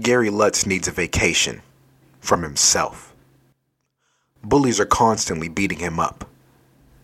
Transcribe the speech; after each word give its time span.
Gary 0.00 0.30
Lutz 0.30 0.66
needs 0.66 0.88
a 0.88 0.92
vacation 0.92 1.62
from 2.20 2.42
himself. 2.42 3.14
Bullies 4.42 4.80
are 4.80 4.86
constantly 4.86 5.48
beating 5.48 5.78
him 5.78 5.98
up. 6.00 6.28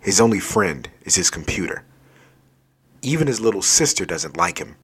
His 0.01 0.21
only 0.21 0.41
friend 0.41 0.89
is 1.03 1.15
his 1.15 1.31
computer. 1.31 1.85
Even 3.01 3.29
his 3.29 3.41
little 3.41 3.63
sister 3.63 4.05
doesn't 4.05 4.37
like 4.37 4.59
him. 4.59 4.77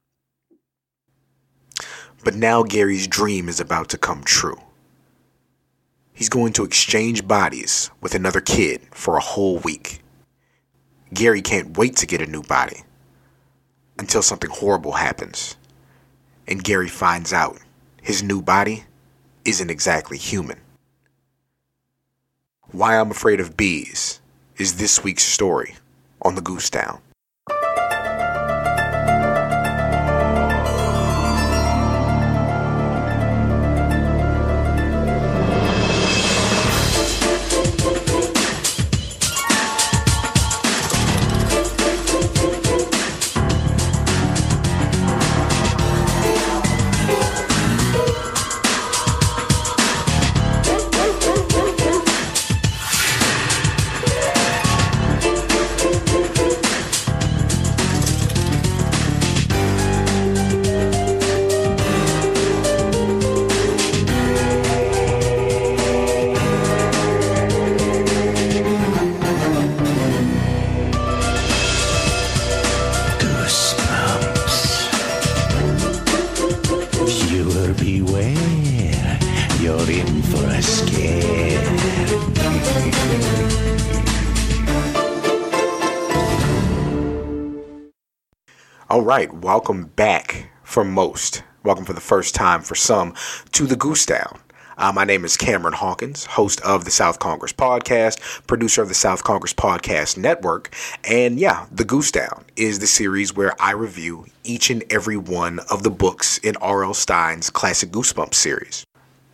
But 2.23 2.35
now 2.35 2.63
Gary's 2.63 3.07
dream 3.07 3.47
is 3.47 3.59
about 3.59 3.89
to 3.89 3.97
come 3.97 4.23
true. 4.23 4.59
He's 6.13 6.29
going 6.29 6.53
to 6.53 6.65
exchange 6.65 7.27
bodies 7.27 7.91
with 8.01 8.15
another 8.15 8.41
kid 8.41 8.81
for 8.91 9.17
a 9.17 9.21
whole 9.21 9.59
week. 9.59 10.01
Gary 11.13 11.41
can't 11.41 11.77
wait 11.77 11.95
to 11.97 12.07
get 12.07 12.21
a 12.21 12.25
new 12.25 12.43
body 12.43 12.83
until 13.97 14.21
something 14.21 14.49
horrible 14.49 14.93
happens. 14.93 15.55
And 16.47 16.63
Gary 16.63 16.89
finds 16.89 17.31
out 17.31 17.59
his 18.01 18.23
new 18.23 18.41
body 18.41 18.85
isn't 19.45 19.69
exactly 19.69 20.17
human. 20.17 20.59
Why 22.71 22.99
I'm 22.99 23.11
Afraid 23.11 23.39
of 23.39 23.57
Bees 23.57 24.21
is 24.57 24.77
this 24.77 25.03
week's 25.03 25.23
story 25.23 25.75
on 26.21 26.35
the 26.35 26.41
Goose 26.41 26.69
Down. 26.69 27.01
Welcome 89.51 89.85
back 89.95 90.51
for 90.61 90.83
most. 90.83 91.41
Welcome 91.63 91.83
for 91.83 91.93
the 91.93 91.99
first 91.99 92.35
time 92.35 92.61
for 92.61 92.75
some 92.75 93.15
to 93.53 93.65
the 93.65 93.75
Goose 93.75 94.05
Down. 94.05 94.39
Uh, 94.77 94.91
my 94.91 95.05
name 95.05 95.25
is 95.25 95.37
Cameron 95.37 95.73
Hawkins, 95.73 96.25
host 96.25 96.61
of 96.61 96.85
the 96.85 96.91
South 96.91 97.17
Congress 97.17 97.51
Podcast, 97.51 98.45
producer 98.45 98.83
of 98.83 98.89
the 98.89 98.93
South 98.93 99.23
Congress 99.23 99.55
Podcast 99.55 100.19
Network. 100.19 100.71
And 101.03 101.39
yeah, 101.39 101.65
The 101.71 101.83
Goose 101.83 102.11
Down 102.11 102.45
is 102.57 102.77
the 102.77 102.85
series 102.85 103.35
where 103.35 103.59
I 103.59 103.71
review 103.71 104.27
each 104.43 104.69
and 104.69 104.83
every 104.91 105.17
one 105.17 105.57
of 105.71 105.81
the 105.81 105.89
books 105.89 106.37
in 106.37 106.55
R.L. 106.57 106.93
Stine's 106.93 107.49
classic 107.49 107.89
Goosebumps 107.89 108.35
series. 108.35 108.85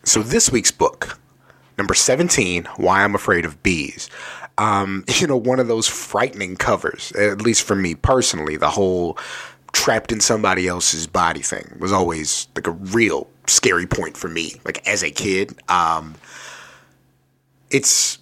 So 0.04 0.22
this 0.22 0.50
week's 0.50 0.70
book, 0.70 1.18
number 1.76 1.92
17, 1.92 2.64
Why 2.78 3.04
I'm 3.04 3.14
Afraid 3.14 3.44
of 3.44 3.62
Bees. 3.62 4.08
Um, 4.56 5.04
you 5.18 5.26
know, 5.26 5.36
one 5.36 5.60
of 5.60 5.68
those 5.68 5.86
frightening 5.86 6.56
covers, 6.56 7.12
at 7.12 7.42
least 7.42 7.64
for 7.64 7.74
me 7.74 7.94
personally, 7.94 8.56
the 8.56 8.70
whole 8.70 9.18
trapped 9.76 10.10
in 10.10 10.20
somebody 10.20 10.66
else's 10.66 11.06
body 11.06 11.42
thing 11.42 11.76
was 11.78 11.92
always 11.92 12.48
like 12.56 12.66
a 12.66 12.70
real 12.70 13.28
scary 13.46 13.86
point 13.86 14.16
for 14.16 14.26
me, 14.26 14.54
like 14.64 14.84
as 14.88 15.02
a 15.02 15.10
kid. 15.10 15.54
Um, 15.68 16.14
it's 17.70 18.16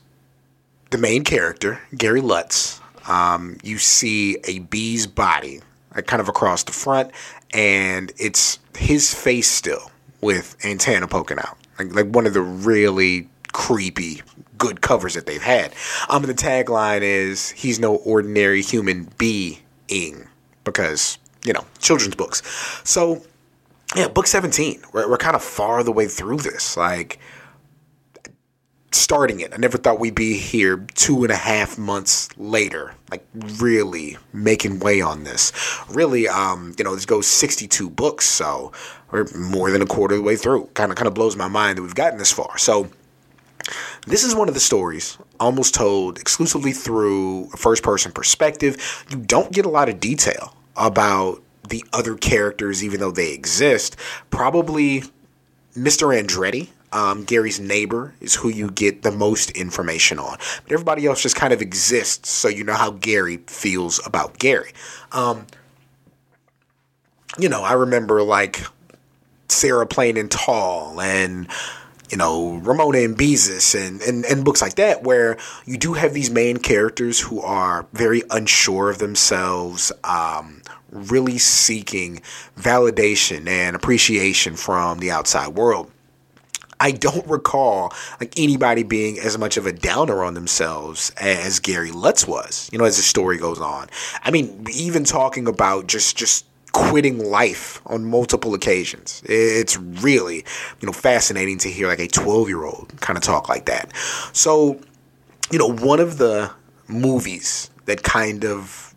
the 0.91 0.99
main 0.99 1.23
character, 1.23 1.81
Gary 1.97 2.21
Lutz. 2.21 2.81
Um, 3.07 3.59
you 3.63 3.79
see 3.79 4.37
a 4.49 4.59
bee's 4.59 5.07
body, 5.07 5.61
like 5.95 6.09
kind 6.09 6.21
of 6.21 6.29
across 6.29 6.65
the 6.65 6.73
front, 6.73 7.13
and 7.53 8.11
it's 8.19 8.59
his 8.77 9.15
face 9.15 9.49
still 9.49 9.93
with 10.21 10.57
antenna 10.65 11.07
poking 11.07 11.39
out, 11.39 11.57
like 11.79 11.95
like 11.95 12.07
one 12.09 12.27
of 12.27 12.35
the 12.35 12.43
really 12.43 13.29
creepy 13.53 14.23
good 14.59 14.81
covers 14.81 15.15
that 15.15 15.27
they've 15.27 15.41
had. 15.41 15.73
Um, 16.09 16.23
the 16.25 16.35
tagline 16.35 17.03
is 17.03 17.51
"He's 17.51 17.79
no 17.79 17.95
ordinary 17.95 18.61
human 18.61 19.09
being," 19.19 20.27
because 20.65 21.19
you 21.45 21.53
know 21.53 21.65
children's 21.79 22.17
books. 22.17 22.43
So 22.85 23.23
yeah, 23.95 24.09
book 24.09 24.27
17. 24.27 24.83
We're, 24.93 25.09
we're 25.09 25.19
kind 25.19 25.37
of 25.37 25.43
far 25.43 25.85
the 25.85 25.93
way 25.93 26.07
through 26.07 26.39
this. 26.39 26.77
Like, 26.77 27.21
starting 28.93 29.41
it. 29.41 29.53
I 29.53 29.57
never 29.57 29.77
thought 29.77 29.99
we'd 29.99 30.15
be 30.15 30.35
here 30.35 30.87
two 30.95 31.25
and 31.25 31.33
a 31.33 31.37
half 31.37 31.79
months 31.79 32.29
later, 32.37 32.95
like 33.11 33.27
really 33.35 34.17
making 34.33 34.81
way 34.81 35.01
on 35.01 35.25
this. 35.25 35.53
Really, 35.91 36.29
um, 36.29 36.75
you 36.79 36.85
know, 36.85 36.95
this 36.95 37.07
goes 37.07 37.27
62 37.27 37.91
books, 37.91 38.25
so 38.25 38.73
we're 39.11 39.27
more 39.37 39.71
than 39.71 39.83
a 39.83 39.87
quarter 39.87 40.15
of 40.15 40.21
the 40.21 40.27
way 40.27 40.37
through. 40.37 40.67
Kind 40.75 40.91
of, 40.91 40.97
kind 40.97 41.09
of 41.09 41.15
blows 41.15 41.37
my 41.37 41.49
mind 41.49 41.79
that 41.79 41.83
we've 41.83 41.95
gotten 41.95 42.19
this 42.19 42.33
far. 42.33 42.57
So, 42.59 42.89
this 44.07 44.25
is 44.25 44.35
one 44.35 44.49
of 44.49 44.55
the 44.55 44.61
stories 44.61 45.17
almost 45.41 45.75
told 45.75 46.19
exclusively 46.19 46.73
through 46.73 47.45
a 47.53 47.57
first 47.57 47.83
person 47.83 48.13
perspective. 48.13 49.05
You 49.11 49.17
don't 49.17 49.53
get 49.53 49.65
a 49.65 49.71
lot 49.71 49.89
of 49.89 50.01
detail 50.01 50.55
about 50.77 51.43
the 51.69 51.85
other 51.93 52.17
characters, 52.17 52.85
even 52.85 53.01
though 53.01 53.11
they 53.11 53.33
exist. 53.33 53.97
Probably 54.31 55.03
Mr. 55.77 56.15
Andretti, 56.15 56.69
um, 56.93 57.25
Gary's 57.25 57.59
neighbor, 57.59 58.15
is 58.21 58.35
who 58.35 58.49
you 58.49 58.71
get 58.71 59.03
the 59.03 59.11
most 59.11 59.51
information 59.53 60.19
on. 60.19 60.37
But 60.63 60.73
everybody 60.73 61.07
else 61.07 61.23
just 61.23 61.37
kind 61.37 61.53
of 61.53 61.61
exists, 61.61 62.31
so 62.31 62.49
you 62.49 62.65
know 62.65 62.75
how 62.75 62.91
Gary 62.93 63.39
feels 63.47 64.05
about 64.07 64.39
Gary. 64.39 64.73
Um, 65.13 65.47
you 67.39 67.49
know, 67.49 67.63
I 67.63 67.73
remember 67.73 68.23
like 68.23 68.65
Sarah 69.49 69.87
Plain 69.87 70.17
and 70.17 70.31
Tall 70.31 71.01
and 71.01 71.49
you 72.11 72.17
know, 72.17 72.57
Ramona 72.63 72.99
and 72.99 73.17
Beezus 73.17 73.75
and, 73.75 74.01
and, 74.03 74.25
and 74.25 74.45
books 74.45 74.61
like 74.61 74.75
that, 74.75 75.03
where 75.03 75.39
you 75.65 75.79
do 75.79 75.95
have 75.95 76.13
these 76.15 76.31
main 76.31 76.59
characters 76.59 77.21
who 77.21 77.41
are 77.41 77.87
very 77.93 78.23
unsure 78.31 78.91
of 78.91 78.99
themselves, 78.99 79.91
um, 80.05 80.63
really 80.91 81.39
seeking 81.39 82.21
validation 82.57 83.49
and 83.49 83.75
appreciation 83.75 84.55
from 84.57 84.99
the 84.99 85.11
outside 85.11 85.49
world. 85.49 85.91
I 86.81 86.91
don't 86.91 87.27
recall 87.27 87.93
like 88.21 88.39
anybody 88.39 88.83
being 88.83 89.19
as 89.19 89.39
much 89.39 89.57
of 89.57 89.67
a 89.67 89.73
downer 89.73 90.23
on 90.23 90.35
themselves 90.35 91.11
as 91.17 91.59
Gary 91.61 91.91
Lutz 91.91 92.27
was, 92.27 92.69
you 92.73 92.79
know, 92.79 92.85
as 92.85 92.97
the 92.97 93.03
story 93.03 93.39
goes 93.39 93.61
on. 93.61 93.89
I 94.23 94.31
mean, 94.31 94.67
even 94.73 95.05
talking 95.05 95.47
about 95.47 95.87
just 95.87 96.17
just 96.17 96.45
quitting 96.75 97.25
life 97.25 97.81
on 97.87 98.05
multiple 98.05 98.53
occasions. 98.53 99.23
It's 99.25 99.79
really, 99.79 100.45
you 100.81 100.87
know, 100.87 100.93
fascinating 100.93 101.57
to 101.59 101.71
hear 101.71 101.87
like 101.87 102.01
a 102.01 102.09
12 102.09 102.49
year 102.49 102.65
old 102.65 102.93
kind 103.01 103.17
of 103.17 103.23
talk 103.23 103.49
like 103.49 103.67
that. 103.67 103.97
So, 104.33 104.81
you 105.51 105.59
know, 105.59 105.73
one 105.73 106.01
of 106.01 106.19
the 106.19 106.51
movies 106.89 107.71
that 107.87 108.03
kind 108.03 108.45
of, 108.45 108.93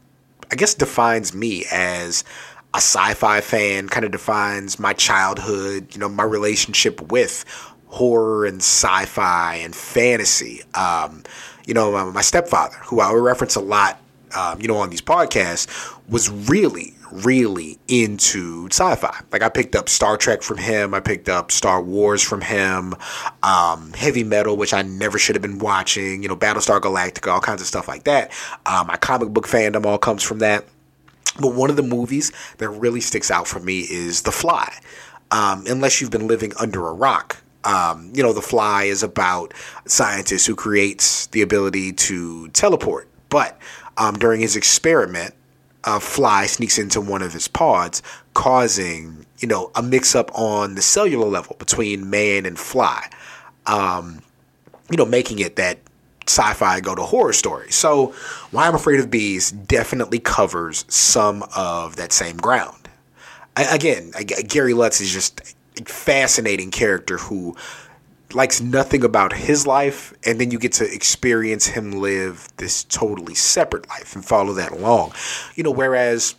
I 0.51 0.55
guess, 0.55 0.73
defines 0.73 1.35
me 1.35 1.65
as 1.71 2.23
a 2.73 2.77
sci-fi 2.77 3.41
fan, 3.41 3.89
kind 3.89 4.05
of 4.05 4.11
defines 4.11 4.79
my 4.79 4.93
childhood, 4.93 5.93
you 5.93 5.99
know, 5.99 6.09
my 6.09 6.23
relationship 6.23 7.11
with 7.11 7.45
horror 7.87 8.45
and 8.45 8.57
sci-fi 8.57 9.55
and 9.55 9.75
fantasy. 9.75 10.63
Um, 10.73 11.23
you 11.67 11.75
know, 11.75 11.91
my, 11.91 12.05
my 12.05 12.21
stepfather, 12.21 12.77
who 12.85 13.01
I 13.01 13.13
reference 13.13 13.55
a 13.55 13.61
lot, 13.61 13.99
um, 14.35 14.59
you 14.59 14.67
know, 14.67 14.77
on 14.77 14.89
these 14.89 15.01
podcasts, 15.01 15.67
was 16.09 16.29
really, 16.29 16.95
really 17.11 17.79
into 17.87 18.67
sci-fi. 18.67 19.21
Like 19.31 19.41
I 19.41 19.49
picked 19.49 19.75
up 19.75 19.89
Star 19.89 20.17
Trek 20.17 20.41
from 20.41 20.57
him. 20.57 20.93
I 20.93 20.99
picked 20.99 21.29
up 21.29 21.51
Star 21.51 21.81
Wars 21.81 22.21
from 22.21 22.41
him. 22.41 22.95
Um, 23.43 23.93
heavy 23.93 24.23
metal, 24.23 24.57
which 24.57 24.73
I 24.73 24.81
never 24.81 25.17
should 25.17 25.35
have 25.35 25.41
been 25.41 25.59
watching. 25.59 26.23
You 26.23 26.29
know, 26.29 26.35
Battlestar 26.35 26.79
Galactica, 26.79 27.31
all 27.31 27.41
kinds 27.41 27.61
of 27.61 27.67
stuff 27.67 27.87
like 27.87 28.03
that. 28.05 28.31
Um, 28.65 28.87
my 28.87 28.97
comic 28.97 29.29
book 29.29 29.47
fandom 29.47 29.85
all 29.85 29.97
comes 29.97 30.23
from 30.23 30.39
that. 30.39 30.65
But 31.39 31.53
one 31.53 31.69
of 31.69 31.75
the 31.75 31.83
movies 31.83 32.31
that 32.57 32.69
really 32.69 33.01
sticks 33.01 33.29
out 33.29 33.47
for 33.47 33.59
me 33.59 33.81
is 33.81 34.23
The 34.23 34.31
Fly. 34.31 34.73
Um, 35.29 35.65
unless 35.67 36.01
you've 36.01 36.11
been 36.11 36.27
living 36.27 36.53
under 36.59 36.87
a 36.87 36.93
rock, 36.93 37.37
um, 37.63 38.11
you 38.13 38.23
know, 38.23 38.33
The 38.33 38.41
Fly 38.41 38.83
is 38.85 39.03
about 39.03 39.53
a 39.85 39.89
scientist 39.89 40.47
who 40.47 40.55
creates 40.55 41.27
the 41.27 41.41
ability 41.41 41.93
to 41.93 42.47
teleport. 42.49 43.07
But 43.29 43.59
um, 43.97 44.15
during 44.15 44.39
his 44.39 44.55
experiment, 44.55 45.35
a 45.87 45.99
fly 45.99 46.45
sneaks 46.45 46.77
into 46.77 47.01
one 47.01 47.23
of 47.23 47.33
his 47.33 47.47
pods, 47.47 48.03
causing 48.35 49.25
you 49.39 49.47
know, 49.47 49.71
a 49.75 49.83
mix 49.83 50.15
up 50.15 50.31
on 50.33 50.75
the 50.75 50.81
cellular 50.81 51.27
level 51.27 51.55
between 51.59 52.09
man 52.09 52.45
and 52.45 52.57
fly. 52.57 53.09
Um, 53.65 54.21
you 54.89 54.97
know, 54.97 55.05
making 55.05 55.39
it 55.39 55.57
that 55.57 55.79
sci-fi 56.25 56.79
go 56.79 56.95
to 56.95 57.03
horror 57.03 57.33
story. 57.33 57.71
So, 57.71 58.13
Why 58.51 58.67
I'm 58.67 58.75
Afraid 58.75 58.99
of 58.99 59.11
Bees 59.11 59.51
definitely 59.51 60.19
covers 60.19 60.85
some 60.87 61.43
of 61.55 61.97
that 61.97 62.11
same 62.11 62.37
ground. 62.37 62.89
I, 63.55 63.63
again, 63.75 64.11
I, 64.15 64.23
Gary 64.23 64.73
Lutz 64.73 65.01
is 65.01 65.11
just 65.11 65.55
a 65.79 65.85
fascinating 65.85 66.71
character 66.71 67.17
who 67.17 67.55
likes 68.33 68.61
nothing 68.61 69.03
about 69.03 69.33
his 69.33 69.65
life, 69.65 70.13
and 70.25 70.39
then 70.39 70.51
you 70.51 70.59
get 70.59 70.73
to 70.73 70.93
experience 70.93 71.67
him 71.67 71.93
live 71.93 72.47
this 72.57 72.83
totally 72.83 73.35
separate 73.35 73.87
life 73.89 74.15
and 74.15 74.23
follow 74.23 74.53
that 74.53 74.71
along. 74.71 75.13
You 75.55 75.63
know, 75.63 75.71
whereas 75.71 76.35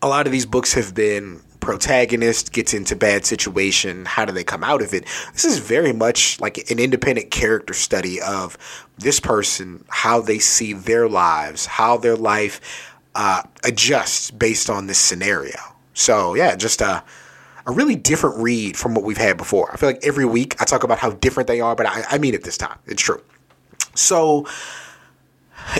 a 0.00 0.08
lot 0.08 0.26
of 0.26 0.32
these 0.32 0.46
books 0.46 0.74
have 0.74 0.94
been 0.94 1.40
protagonist 1.60 2.52
gets 2.52 2.74
into 2.74 2.96
bad 2.96 3.24
situation 3.24 4.04
how 4.04 4.24
do 4.24 4.32
they 4.32 4.42
come 4.42 4.64
out 4.64 4.82
of 4.82 4.92
it 4.92 5.04
this 5.32 5.44
is 5.44 5.58
very 5.60 5.92
much 5.92 6.40
like 6.40 6.58
an 6.72 6.80
independent 6.80 7.30
character 7.30 7.72
study 7.72 8.20
of 8.20 8.58
this 8.98 9.20
person 9.20 9.84
how 9.88 10.20
they 10.20 10.40
see 10.40 10.72
their 10.72 11.08
lives 11.08 11.64
how 11.64 11.96
their 11.96 12.16
life 12.16 12.92
uh, 13.14 13.44
adjusts 13.62 14.32
based 14.32 14.68
on 14.68 14.88
this 14.88 14.98
scenario 14.98 15.56
so 15.94 16.34
yeah 16.34 16.56
just 16.56 16.80
a 16.80 17.04
a 17.66 17.72
really 17.72 17.96
different 17.96 18.36
read 18.38 18.76
from 18.76 18.94
what 18.94 19.04
we've 19.04 19.18
had 19.18 19.36
before 19.36 19.72
i 19.72 19.76
feel 19.76 19.88
like 19.88 20.04
every 20.04 20.24
week 20.24 20.60
i 20.60 20.64
talk 20.64 20.84
about 20.84 20.98
how 20.98 21.10
different 21.10 21.46
they 21.46 21.60
are 21.60 21.74
but 21.74 21.86
i, 21.86 22.04
I 22.10 22.18
mean 22.18 22.34
it 22.34 22.44
this 22.44 22.56
time 22.56 22.78
it's 22.86 23.02
true 23.02 23.22
so 23.94 24.46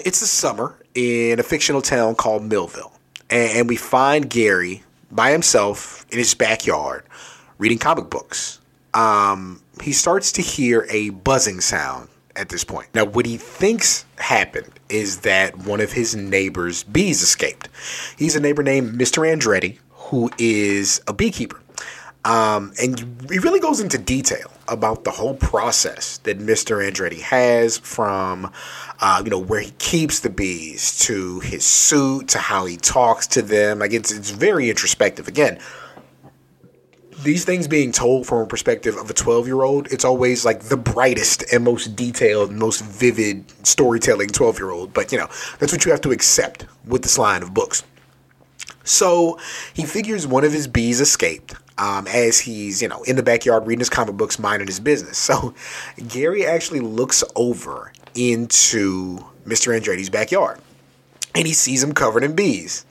it's 0.05 0.21
the 0.21 0.27
summer 0.27 0.77
in 0.95 1.41
a 1.41 1.43
fictional 1.43 1.83
town 1.83 2.15
called 2.15 2.43
millville 2.43 2.93
and 3.31 3.69
we 3.69 3.77
find 3.77 4.29
gary 4.29 4.83
by 5.11 5.31
himself 5.31 6.07
in 6.11 6.19
his 6.19 6.35
backyard 6.35 7.05
reading 7.63 7.79
comic 7.79 8.11
books. 8.11 8.61
Um, 8.93 9.63
he 9.81 9.93
starts 9.93 10.33
to 10.33 10.43
hear 10.43 10.85
a 10.91 11.11
buzzing 11.11 11.61
sound 11.61 12.09
at 12.35 12.49
this 12.49 12.65
point. 12.65 12.89
Now, 12.93 13.05
what 13.05 13.25
he 13.25 13.37
thinks 13.37 14.05
happened 14.17 14.73
is 14.89 15.21
that 15.21 15.57
one 15.59 15.81
of 15.81 15.93
his 15.93 16.17
neighbor's 16.17 16.83
bees 16.83 17.23
escaped. 17.23 17.69
He's 18.19 18.35
a 18.35 18.41
neighbor 18.41 18.65
named 18.65 18.99
Mr. 19.01 19.23
Andretti, 19.23 19.79
who 19.91 20.29
is 20.39 21.01
a 21.07 21.13
beekeeper. 21.13 21.62
Um, 22.25 22.73
and 22.81 22.99
he 23.31 23.41
really 23.41 23.59
goes 23.59 23.81
into 23.81 23.99
detail 23.99 24.51
about 24.69 25.03
the 25.03 25.11
whole 25.11 25.35
process 25.35 26.19
that 26.19 26.39
Mr. 26.39 26.79
Andretti 26.89 27.21
has 27.21 27.79
from, 27.79 28.53
uh, 29.01 29.23
you 29.25 29.31
know, 29.31 29.41
where 29.41 29.61
he 29.61 29.73
keeps 29.73 30.21
the 30.21 30.31
bees 30.31 30.99
to 31.01 31.41
his 31.41 31.65
suit 31.65 32.29
to 32.29 32.39
how 32.39 32.65
he 32.65 32.77
talks 32.77 33.27
to 33.29 33.43
them. 33.43 33.81
Like 33.81 33.93
it's 33.93 34.13
it's 34.13 34.31
very 34.31 34.71
introspective. 34.71 35.27
Again, 35.27 35.59
these 37.23 37.45
things 37.45 37.67
being 37.67 37.91
told 37.91 38.27
from 38.27 38.39
a 38.39 38.47
perspective 38.47 38.97
of 38.97 39.11
a 39.11 39.15
12 39.15 39.47
year 39.47 39.63
old, 39.63 39.91
it's 39.93 40.05
always 40.05 40.45
like 40.45 40.61
the 40.61 40.77
brightest 40.77 41.45
and 41.53 41.65
most 41.65 41.97
detailed, 41.97 42.53
most 42.53 42.85
vivid 42.85 43.45
storytelling 43.67 44.29
12 44.29 44.59
year 44.59 44.71
old. 44.71 44.93
But, 44.93 45.11
you 45.11 45.19
know, 45.19 45.29
that's 45.59 45.73
what 45.73 45.85
you 45.85 45.91
have 45.91 46.01
to 46.03 46.13
accept 46.13 46.67
with 46.85 47.03
this 47.03 47.19
line 47.19 47.43
of 47.43 47.53
books. 47.53 47.83
So 48.85 49.39
he 49.75 49.85
figures 49.85 50.27
one 50.27 50.45
of 50.45 50.53
his 50.53 50.67
bees 50.67 51.01
escaped 51.01 51.55
um, 51.79 52.07
as 52.07 52.39
he's, 52.41 52.83
you 52.83 52.89
know, 52.89 53.03
in 53.03 53.17
the 53.17 53.23
backyard 53.23 53.67
reading 53.67 53.81
his 53.81 53.91
comic 53.91 54.17
books, 54.17 54.39
minding 54.39 54.69
his 54.69 54.81
business. 54.81 55.19
So 55.33 55.55
Gary 56.09 56.45
actually 56.45 56.81
looks 56.81 57.25
over 57.37 57.93
into 58.15 59.19
Mr. 59.47 59.79
Andretti's 59.79 60.11
backyard 60.11 60.61
and 61.35 61.47
he 61.47 61.55
sees 61.55 61.83
him 61.83 61.93
covered 61.93 62.23
in 62.23 62.35
bees. 62.35 62.85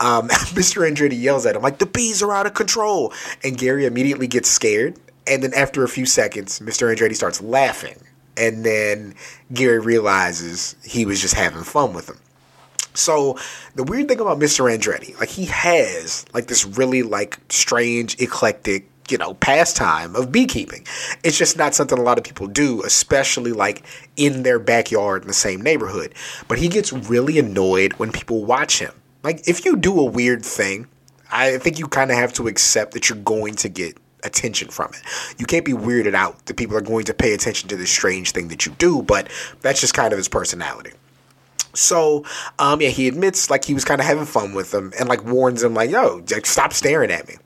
Um, 0.00 0.28
Mr. 0.28 0.88
Andretti 0.88 1.20
yells 1.20 1.46
at 1.46 1.56
him, 1.56 1.62
like, 1.62 1.78
the 1.78 1.86
bees 1.86 2.22
are 2.22 2.32
out 2.32 2.46
of 2.46 2.54
control. 2.54 3.12
And 3.44 3.56
Gary 3.56 3.86
immediately 3.86 4.26
gets 4.26 4.50
scared. 4.50 4.98
And 5.26 5.42
then 5.42 5.54
after 5.54 5.84
a 5.84 5.88
few 5.88 6.06
seconds, 6.06 6.60
Mr. 6.60 6.94
Andretti 6.94 7.14
starts 7.14 7.40
laughing. 7.40 7.96
And 8.36 8.64
then 8.64 9.14
Gary 9.52 9.78
realizes 9.78 10.76
he 10.84 11.06
was 11.06 11.20
just 11.20 11.34
having 11.34 11.62
fun 11.62 11.94
with 11.94 12.08
him. 12.08 12.18
So 12.96 13.38
the 13.74 13.84
weird 13.84 14.08
thing 14.08 14.20
about 14.20 14.38
Mr. 14.38 14.64
Andretti, 14.70 15.18
like 15.18 15.28
he 15.28 15.46
has 15.46 16.24
like 16.32 16.46
this 16.46 16.64
really 16.64 17.02
like 17.02 17.38
strange, 17.48 18.20
eclectic, 18.20 18.88
you 19.08 19.18
know, 19.18 19.34
pastime 19.34 20.16
of 20.16 20.32
beekeeping. 20.32 20.86
It's 21.22 21.38
just 21.38 21.56
not 21.56 21.74
something 21.74 21.98
a 21.98 22.02
lot 22.02 22.18
of 22.18 22.24
people 22.24 22.46
do, 22.46 22.82
especially 22.82 23.52
like 23.52 23.84
in 24.16 24.42
their 24.42 24.58
backyard 24.58 25.22
in 25.22 25.28
the 25.28 25.34
same 25.34 25.60
neighborhood. 25.60 26.14
But 26.48 26.58
he 26.58 26.68
gets 26.68 26.92
really 26.92 27.38
annoyed 27.38 27.92
when 27.94 28.12
people 28.12 28.44
watch 28.44 28.78
him. 28.78 28.92
Like 29.22 29.46
if 29.48 29.64
you 29.64 29.76
do 29.76 29.98
a 30.00 30.04
weird 30.04 30.44
thing, 30.44 30.86
I 31.30 31.58
think 31.58 31.78
you 31.78 31.88
kind 31.88 32.10
of 32.10 32.16
have 32.16 32.32
to 32.34 32.48
accept 32.48 32.92
that 32.94 33.08
you're 33.08 33.18
going 33.18 33.54
to 33.56 33.68
get 33.68 33.98
attention 34.22 34.68
from 34.68 34.90
it. 34.92 35.02
You 35.38 35.46
can't 35.46 35.64
be 35.64 35.72
weirded 35.72 36.14
out 36.14 36.46
that 36.46 36.56
people 36.56 36.76
are 36.76 36.82
going 36.82 37.04
to 37.04 37.14
pay 37.14 37.32
attention 37.32 37.68
to 37.68 37.76
this 37.76 37.90
strange 37.90 38.32
thing 38.32 38.48
that 38.48 38.66
you 38.66 38.72
do, 38.78 39.02
but 39.02 39.28
that's 39.60 39.80
just 39.80 39.94
kind 39.94 40.12
of 40.12 40.18
his 40.18 40.28
personality. 40.28 40.92
So, 41.76 42.24
um, 42.58 42.80
yeah, 42.80 42.88
he 42.88 43.08
admits 43.08 43.50
like 43.50 43.64
he 43.64 43.74
was 43.74 43.84
kind 43.84 44.00
of 44.00 44.06
having 44.06 44.24
fun 44.24 44.54
with 44.54 44.70
them 44.70 44.92
and 44.98 45.08
like 45.08 45.24
warns 45.24 45.62
him 45.62 45.74
like, 45.74 45.90
"Yo, 45.90 46.24
stop 46.44 46.72
staring 46.72 47.10
at 47.10 47.28
me." 47.28 47.36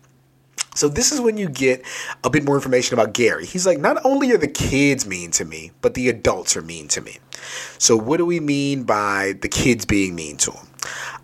So 0.74 0.88
this 0.88 1.12
is 1.12 1.20
when 1.20 1.36
you 1.36 1.48
get 1.48 1.84
a 2.22 2.30
bit 2.30 2.44
more 2.44 2.54
information 2.54 2.94
about 2.94 3.12
Gary. 3.12 3.44
He's 3.44 3.66
like, 3.66 3.78
not 3.78 3.98
only 4.04 4.30
are 4.32 4.38
the 4.38 4.48
kids 4.48 5.06
mean 5.06 5.30
to 5.32 5.44
me, 5.44 5.72
but 5.82 5.94
the 5.94 6.08
adults 6.08 6.56
are 6.56 6.62
mean 6.62 6.88
to 6.88 7.00
me. 7.00 7.18
So 7.78 7.96
what 7.96 8.18
do 8.18 8.26
we 8.26 8.40
mean 8.40 8.84
by 8.84 9.34
the 9.40 9.48
kids 9.48 9.84
being 9.84 10.14
mean 10.14 10.36
to 10.38 10.52
him? 10.52 10.66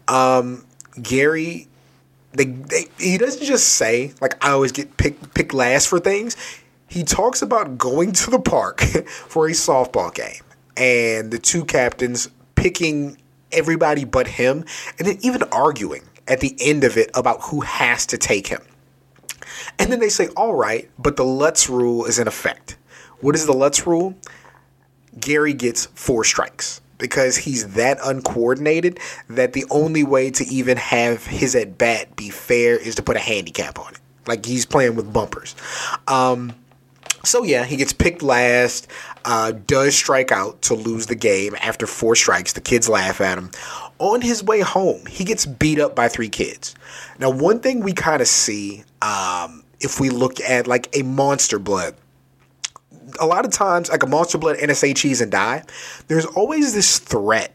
Um, 0.08 0.66
Gary, 1.00 1.68
they, 2.32 2.44
they, 2.44 2.86
he 2.98 3.18
doesn't 3.18 3.44
just 3.44 3.68
say 3.68 4.12
like 4.20 4.44
I 4.44 4.50
always 4.50 4.72
get 4.72 4.96
picked 4.96 5.34
picked 5.34 5.54
last 5.54 5.88
for 5.88 6.00
things. 6.00 6.36
He 6.88 7.02
talks 7.02 7.42
about 7.42 7.78
going 7.78 8.12
to 8.12 8.30
the 8.30 8.38
park 8.38 8.80
for 9.08 9.46
a 9.46 9.52
softball 9.52 10.14
game, 10.14 10.42
and 10.76 11.30
the 11.30 11.38
two 11.38 11.64
captains 11.64 12.28
picking 12.66 13.16
everybody 13.52 14.04
but 14.04 14.26
him, 14.26 14.64
and 14.98 15.06
then 15.06 15.16
even 15.22 15.40
arguing 15.52 16.02
at 16.26 16.40
the 16.40 16.56
end 16.58 16.82
of 16.82 16.96
it 16.96 17.08
about 17.14 17.40
who 17.42 17.60
has 17.60 18.04
to 18.06 18.18
take 18.18 18.48
him. 18.48 18.60
And 19.78 19.92
then 19.92 20.00
they 20.00 20.08
say, 20.08 20.26
all 20.36 20.56
right, 20.56 20.90
but 20.98 21.14
the 21.14 21.22
Lutz 21.22 21.70
rule 21.70 22.06
is 22.06 22.18
in 22.18 22.26
effect. 22.26 22.76
What 23.20 23.36
is 23.36 23.46
the 23.46 23.52
Lutz 23.52 23.86
rule? 23.86 24.16
Gary 25.20 25.52
gets 25.52 25.86
four 25.94 26.24
strikes 26.24 26.80
because 26.98 27.36
he's 27.36 27.74
that 27.74 27.98
uncoordinated 28.04 28.98
that 29.30 29.52
the 29.52 29.64
only 29.70 30.02
way 30.02 30.32
to 30.32 30.44
even 30.46 30.76
have 30.76 31.24
his 31.24 31.54
at 31.54 31.78
bat 31.78 32.16
be 32.16 32.30
fair 32.30 32.76
is 32.76 32.96
to 32.96 33.02
put 33.04 33.14
a 33.14 33.20
handicap 33.20 33.78
on 33.78 33.94
it. 33.94 34.00
Like 34.26 34.44
he's 34.44 34.66
playing 34.66 34.96
with 34.96 35.12
bumpers. 35.12 35.54
Um, 36.08 36.52
so 37.26 37.42
yeah, 37.42 37.64
he 37.64 37.76
gets 37.76 37.92
picked 37.92 38.22
last, 38.22 38.88
uh, 39.24 39.52
does 39.66 39.96
strike 39.96 40.32
out 40.32 40.62
to 40.62 40.74
lose 40.74 41.06
the 41.06 41.14
game 41.14 41.54
after 41.60 41.86
four 41.86 42.14
strikes. 42.14 42.52
The 42.52 42.60
kids 42.60 42.88
laugh 42.88 43.20
at 43.20 43.38
him. 43.38 43.50
On 43.98 44.20
his 44.20 44.42
way 44.44 44.60
home, 44.60 45.04
he 45.06 45.24
gets 45.24 45.46
beat 45.46 45.78
up 45.80 45.94
by 45.94 46.08
three 46.08 46.28
kids. 46.28 46.74
Now, 47.18 47.30
one 47.30 47.60
thing 47.60 47.80
we 47.80 47.92
kind 47.92 48.20
of 48.20 48.28
see 48.28 48.84
um, 49.02 49.64
if 49.80 50.00
we 50.00 50.10
look 50.10 50.40
at 50.40 50.66
like 50.66 50.88
a 50.96 51.02
monster 51.02 51.58
blood, 51.58 51.94
a 53.18 53.26
lot 53.26 53.44
of 53.44 53.52
times, 53.52 53.88
like 53.88 54.02
a 54.02 54.06
monster 54.06 54.38
blood, 54.38 54.56
and 54.56 54.76
Say 54.76 54.92
Cheese 54.92 55.20
and 55.20 55.32
Die, 55.32 55.62
there's 56.08 56.26
always 56.26 56.74
this 56.74 56.98
threat 56.98 57.54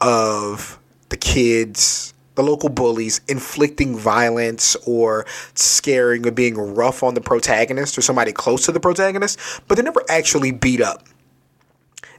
of 0.00 0.78
the 1.10 1.16
kids 1.16 2.13
the 2.34 2.42
local 2.42 2.68
bullies 2.68 3.20
inflicting 3.28 3.96
violence 3.96 4.76
or 4.86 5.26
scaring 5.54 6.26
or 6.26 6.30
being 6.30 6.56
rough 6.56 7.02
on 7.02 7.14
the 7.14 7.20
protagonist 7.20 7.96
or 7.96 8.02
somebody 8.02 8.32
close 8.32 8.66
to 8.66 8.72
the 8.72 8.80
protagonist, 8.80 9.38
but 9.68 9.76
they're 9.76 9.84
never 9.84 10.02
actually 10.08 10.52
beat 10.52 10.80
up. 10.80 11.06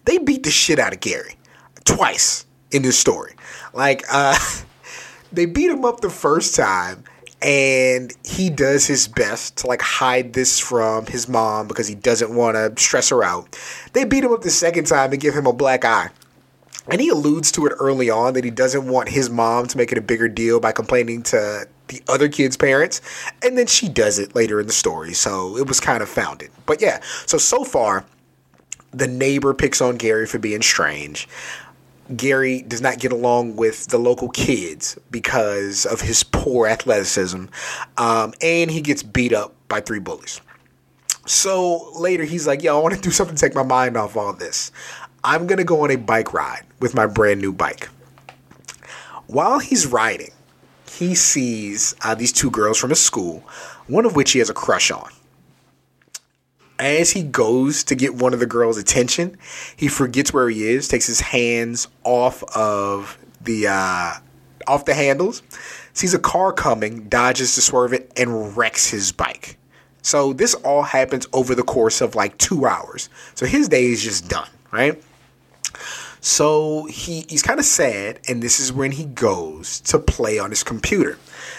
They 0.05 0.17
beat 0.17 0.43
the 0.43 0.51
shit 0.51 0.79
out 0.79 0.93
of 0.93 0.99
Gary 0.99 1.35
twice 1.83 2.45
in 2.71 2.83
this 2.83 2.97
story. 2.97 3.33
Like, 3.73 4.03
uh, 4.11 4.37
they 5.33 5.45
beat 5.45 5.69
him 5.69 5.83
up 5.83 6.01
the 6.01 6.09
first 6.09 6.55
time 6.55 7.03
and 7.41 8.13
he 8.23 8.49
does 8.49 8.87
his 8.87 9.07
best 9.07 9.57
to 9.57 9.67
like 9.67 9.81
hide 9.81 10.33
this 10.33 10.59
from 10.59 11.05
his 11.05 11.27
mom 11.27 11.67
because 11.67 11.87
he 11.87 11.95
doesn't 11.95 12.33
want 12.33 12.55
to 12.55 12.81
stress 12.81 13.09
her 13.09 13.23
out. 13.23 13.59
They 13.93 14.05
beat 14.05 14.23
him 14.23 14.31
up 14.31 14.41
the 14.41 14.49
second 14.49 14.85
time 14.85 15.11
and 15.11 15.21
give 15.21 15.33
him 15.33 15.45
a 15.45 15.53
black 15.53 15.85
eye. 15.85 16.09
And 16.89 17.01
he 17.01 17.09
alludes 17.09 17.51
to 17.53 17.65
it 17.65 17.73
early 17.79 18.09
on 18.09 18.33
that 18.33 18.43
he 18.43 18.51
doesn't 18.51 18.87
want 18.87 19.09
his 19.09 19.29
mom 19.29 19.67
to 19.67 19.77
make 19.77 19.91
it 19.91 19.97
a 19.97 20.01
bigger 20.01 20.27
deal 20.27 20.59
by 20.59 20.71
complaining 20.71 21.23
to 21.23 21.67
the 21.87 22.01
other 22.07 22.29
kid's 22.29 22.57
parents. 22.57 23.01
And 23.43 23.57
then 23.57 23.67
she 23.67 23.89
does 23.89 24.19
it 24.19 24.35
later 24.35 24.59
in 24.59 24.67
the 24.67 24.73
story. 24.73 25.13
So 25.13 25.57
it 25.57 25.67
was 25.67 25.79
kind 25.79 26.01
of 26.03 26.09
founded. 26.09 26.51
But 26.65 26.81
yeah, 26.81 27.01
so 27.25 27.37
so 27.37 27.63
far, 27.63 28.05
the 28.91 29.07
neighbor 29.07 29.53
picks 29.53 29.81
on 29.81 29.97
Gary 29.97 30.25
for 30.25 30.39
being 30.39 30.61
strange. 30.61 31.27
Gary 32.15 32.61
does 32.61 32.81
not 32.81 32.99
get 32.99 33.11
along 33.11 33.55
with 33.55 33.87
the 33.87 33.97
local 33.97 34.29
kids 34.29 34.97
because 35.09 35.85
of 35.87 36.01
his 36.01 36.23
poor 36.23 36.67
athleticism. 36.67 37.45
Um, 37.97 38.33
and 38.41 38.69
he 38.69 38.81
gets 38.81 39.01
beat 39.01 39.33
up 39.33 39.55
by 39.67 39.81
three 39.81 39.99
bullies. 39.99 40.39
So 41.25 41.91
later 41.99 42.23
he's 42.23 42.45
like, 42.45 42.61
yo, 42.61 42.77
I 42.77 42.81
want 42.81 42.93
to 42.93 43.01
do 43.01 43.09
something 43.09 43.35
to 43.35 43.41
take 43.41 43.55
my 43.55 43.63
mind 43.63 43.97
off 43.97 44.15
all 44.15 44.33
this. 44.33 44.71
I'm 45.27 45.47
going 45.47 45.57
to 45.57 45.63
go 45.63 45.81
on 45.81 45.89
a 45.89 45.95
bike 45.95 46.33
ride 46.33 46.61
with 46.79 46.93
my 46.93 47.07
brand 47.07 47.41
new 47.41 47.51
bike. 47.51 47.89
While 49.25 49.57
he's 49.57 49.87
riding, 49.87 50.29
he 50.87 51.15
sees 51.15 51.95
uh, 52.03 52.13
these 52.13 52.31
two 52.31 52.51
girls 52.51 52.77
from 52.77 52.91
his 52.91 53.01
school, 53.01 53.39
one 53.87 54.05
of 54.05 54.15
which 54.15 54.33
he 54.33 54.39
has 54.39 54.51
a 54.51 54.53
crush 54.53 54.91
on. 54.91 55.09
As 56.77 57.09
he 57.09 57.23
goes 57.23 57.83
to 57.85 57.95
get 57.95 58.13
one 58.13 58.35
of 58.35 58.39
the 58.39 58.45
girls' 58.45 58.77
attention, 58.77 59.35
he 59.75 59.87
forgets 59.87 60.31
where 60.31 60.47
he 60.47 60.67
is, 60.67 60.87
takes 60.87 61.07
his 61.07 61.21
hands 61.21 61.87
off 62.03 62.43
of 62.55 63.17
the 63.41 63.67
uh, 63.67 64.13
off 64.67 64.85
the 64.85 64.93
handles, 64.93 65.41
sees 65.93 66.13
a 66.13 66.19
car 66.19 66.53
coming, 66.53 67.09
dodges 67.09 67.55
to 67.55 67.61
swerve 67.61 67.93
it, 67.93 68.11
and 68.15 68.55
wrecks 68.55 68.91
his 68.91 69.11
bike. 69.11 69.57
So 70.03 70.33
this 70.33 70.53
all 70.53 70.83
happens 70.83 71.25
over 71.33 71.55
the 71.55 71.63
course 71.63 71.99
of 71.99 72.13
like 72.13 72.37
two 72.37 72.67
hours. 72.67 73.09
So 73.33 73.47
his 73.47 73.67
day 73.69 73.85
is 73.85 74.03
just 74.03 74.29
done, 74.29 74.49
right? 74.71 75.01
So 76.21 76.85
he, 76.85 77.25
he's 77.29 77.43
kind 77.43 77.59
of 77.59 77.65
sad, 77.65 78.19
and 78.27 78.41
this 78.41 78.59
is 78.59 78.73
when 78.73 78.91
he 78.91 79.05
goes 79.05 79.79
to 79.81 79.99
play 79.99 80.39
on 80.39 80.49
his 80.49 80.63
computer. 80.63 81.17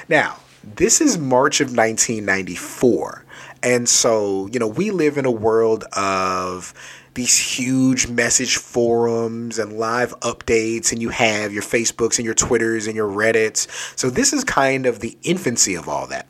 Now, 0.08 0.38
this 0.64 1.00
is 1.00 1.16
March 1.16 1.60
of 1.60 1.68
1994. 1.68 3.24
And 3.62 3.88
so, 3.88 4.48
you 4.52 4.58
know, 4.58 4.66
we 4.66 4.90
live 4.90 5.16
in 5.18 5.24
a 5.24 5.30
world 5.30 5.84
of 5.92 6.74
these 7.14 7.38
huge 7.38 8.08
message 8.08 8.56
forums 8.56 9.58
and 9.58 9.78
live 9.78 10.18
updates, 10.20 10.92
and 10.92 11.00
you 11.00 11.08
have 11.08 11.52
your 11.52 11.62
Facebooks 11.62 12.18
and 12.18 12.24
your 12.24 12.34
Twitters 12.34 12.86
and 12.86 12.94
your 12.94 13.08
Reddits. 13.08 13.66
So, 13.98 14.10
this 14.10 14.32
is 14.32 14.44
kind 14.44 14.86
of 14.86 15.00
the 15.00 15.16
infancy 15.22 15.74
of 15.74 15.88
all 15.88 16.06
that. 16.08 16.26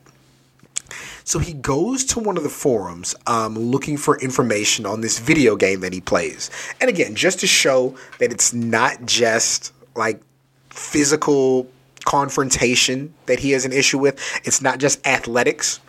So 1.27 1.39
he 1.39 1.51
goes 1.51 2.05
to 2.05 2.19
one 2.19 2.37
of 2.37 2.43
the 2.43 2.49
forums 2.49 3.13
um, 3.27 3.59
looking 3.59 3.97
for 3.97 4.17
information 4.19 4.85
on 4.85 5.01
this 5.01 5.19
video 5.19 5.57
game 5.57 5.81
that 5.81 5.91
he 5.91 5.99
plays. 5.99 6.49
And 6.79 6.89
again, 6.89 7.15
just 7.15 7.41
to 7.41 7.47
show 7.47 7.97
that 8.19 8.31
it's 8.31 8.53
not 8.53 9.05
just 9.05 9.73
like 9.93 10.21
physical 10.69 11.69
confrontation 12.05 13.13
that 13.25 13.39
he 13.39 13.51
has 13.51 13.65
an 13.65 13.73
issue 13.73 13.97
with, 13.97 14.17
it's 14.45 14.61
not 14.61 14.79
just 14.79 15.05
athletics 15.05 15.81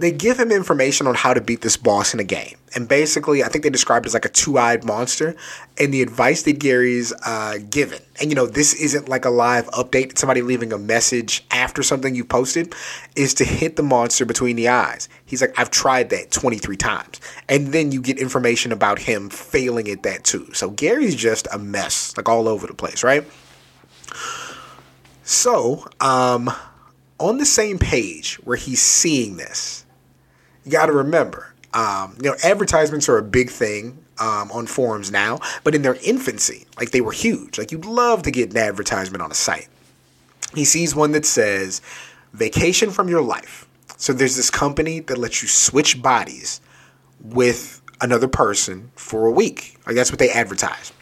they 0.00 0.12
give 0.12 0.38
him 0.38 0.50
information 0.50 1.06
on 1.06 1.14
how 1.14 1.34
to 1.34 1.40
beat 1.40 1.60
this 1.60 1.76
boss 1.76 2.14
in 2.14 2.20
a 2.20 2.24
game. 2.24 2.56
And 2.74 2.88
basically, 2.88 3.42
I 3.42 3.48
think 3.48 3.64
they 3.64 3.70
described 3.70 4.06
it 4.06 4.10
as 4.10 4.14
like 4.14 4.24
a 4.24 4.28
two 4.28 4.58
eyed 4.58 4.84
monster. 4.84 5.34
And 5.78 5.92
the 5.92 6.02
advice 6.02 6.42
that 6.44 6.58
Gary's 6.58 7.12
uh, 7.24 7.58
given, 7.68 8.00
and 8.20 8.30
you 8.30 8.36
know, 8.36 8.46
this 8.46 8.74
isn't 8.74 9.08
like 9.08 9.24
a 9.24 9.30
live 9.30 9.66
update, 9.68 10.18
somebody 10.18 10.42
leaving 10.42 10.72
a 10.72 10.78
message 10.78 11.44
after 11.50 11.82
something 11.82 12.14
you 12.14 12.24
posted, 12.24 12.74
is 13.16 13.34
to 13.34 13.44
hit 13.44 13.76
the 13.76 13.82
monster 13.82 14.24
between 14.24 14.56
the 14.56 14.68
eyes. 14.68 15.08
He's 15.26 15.40
like, 15.40 15.58
I've 15.58 15.70
tried 15.70 16.10
that 16.10 16.30
23 16.30 16.76
times. 16.76 17.20
And 17.48 17.68
then 17.68 17.92
you 17.92 18.00
get 18.00 18.18
information 18.18 18.72
about 18.72 19.00
him 19.00 19.30
failing 19.30 19.88
at 19.88 20.04
that 20.04 20.24
too. 20.24 20.52
So 20.52 20.70
Gary's 20.70 21.16
just 21.16 21.48
a 21.52 21.58
mess, 21.58 22.16
like 22.16 22.28
all 22.28 22.48
over 22.48 22.66
the 22.66 22.74
place, 22.74 23.02
right? 23.02 23.24
So, 25.24 25.88
um, 26.00 26.50
on 27.20 27.36
the 27.36 27.44
same 27.44 27.78
page 27.78 28.36
where 28.44 28.56
he's 28.56 28.80
seeing 28.80 29.36
this, 29.36 29.84
you 30.70 30.78
got 30.78 30.86
to 30.86 30.92
remember, 30.92 31.52
um, 31.74 32.16
you 32.22 32.30
know, 32.30 32.36
advertisements 32.44 33.08
are 33.08 33.18
a 33.18 33.22
big 33.22 33.50
thing 33.50 34.04
um, 34.20 34.52
on 34.52 34.66
forums 34.66 35.10
now, 35.10 35.40
but 35.64 35.74
in 35.74 35.82
their 35.82 35.96
infancy, 36.04 36.66
like 36.78 36.92
they 36.92 37.00
were 37.00 37.10
huge. 37.10 37.58
Like 37.58 37.72
you'd 37.72 37.84
love 37.84 38.22
to 38.22 38.30
get 38.30 38.52
an 38.52 38.56
advertisement 38.56 39.20
on 39.20 39.32
a 39.32 39.34
site. 39.34 39.68
He 40.54 40.64
sees 40.64 40.94
one 40.94 41.12
that 41.12 41.26
says, 41.26 41.80
vacation 42.32 42.90
from 42.90 43.08
your 43.08 43.22
life. 43.22 43.66
So 43.96 44.12
there's 44.12 44.36
this 44.36 44.50
company 44.50 45.00
that 45.00 45.18
lets 45.18 45.42
you 45.42 45.48
switch 45.48 46.00
bodies 46.00 46.60
with 47.20 47.82
another 48.00 48.28
person 48.28 48.92
for 48.94 49.26
a 49.26 49.32
week. 49.32 49.76
Like 49.86 49.96
that's 49.96 50.10
what 50.10 50.20
they 50.20 50.30
advertise. 50.30 50.92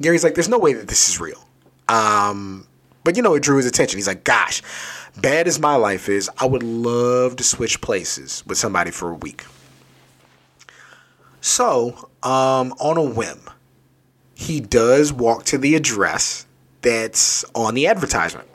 Gary's 0.00 0.24
like, 0.24 0.34
there's 0.34 0.48
no 0.48 0.58
way 0.58 0.74
that 0.74 0.88
this 0.88 1.08
is 1.08 1.18
real. 1.18 1.42
Um, 1.88 2.67
but 3.08 3.16
you 3.16 3.22
know, 3.22 3.34
it 3.34 3.42
drew 3.42 3.56
his 3.56 3.64
attention. 3.64 3.96
He's 3.96 4.06
like, 4.06 4.22
gosh, 4.22 4.60
bad 5.16 5.48
as 5.48 5.58
my 5.58 5.76
life 5.76 6.10
is, 6.10 6.28
I 6.36 6.44
would 6.44 6.62
love 6.62 7.36
to 7.36 7.42
switch 7.42 7.80
places 7.80 8.44
with 8.46 8.58
somebody 8.58 8.90
for 8.90 9.08
a 9.08 9.14
week. 9.14 9.46
So, 11.40 12.10
um, 12.22 12.74
on 12.78 12.98
a 12.98 13.02
whim, 13.02 13.40
he 14.34 14.60
does 14.60 15.10
walk 15.10 15.44
to 15.44 15.56
the 15.56 15.74
address 15.74 16.44
that's 16.82 17.46
on 17.54 17.72
the 17.72 17.86
advertisement. 17.86 18.46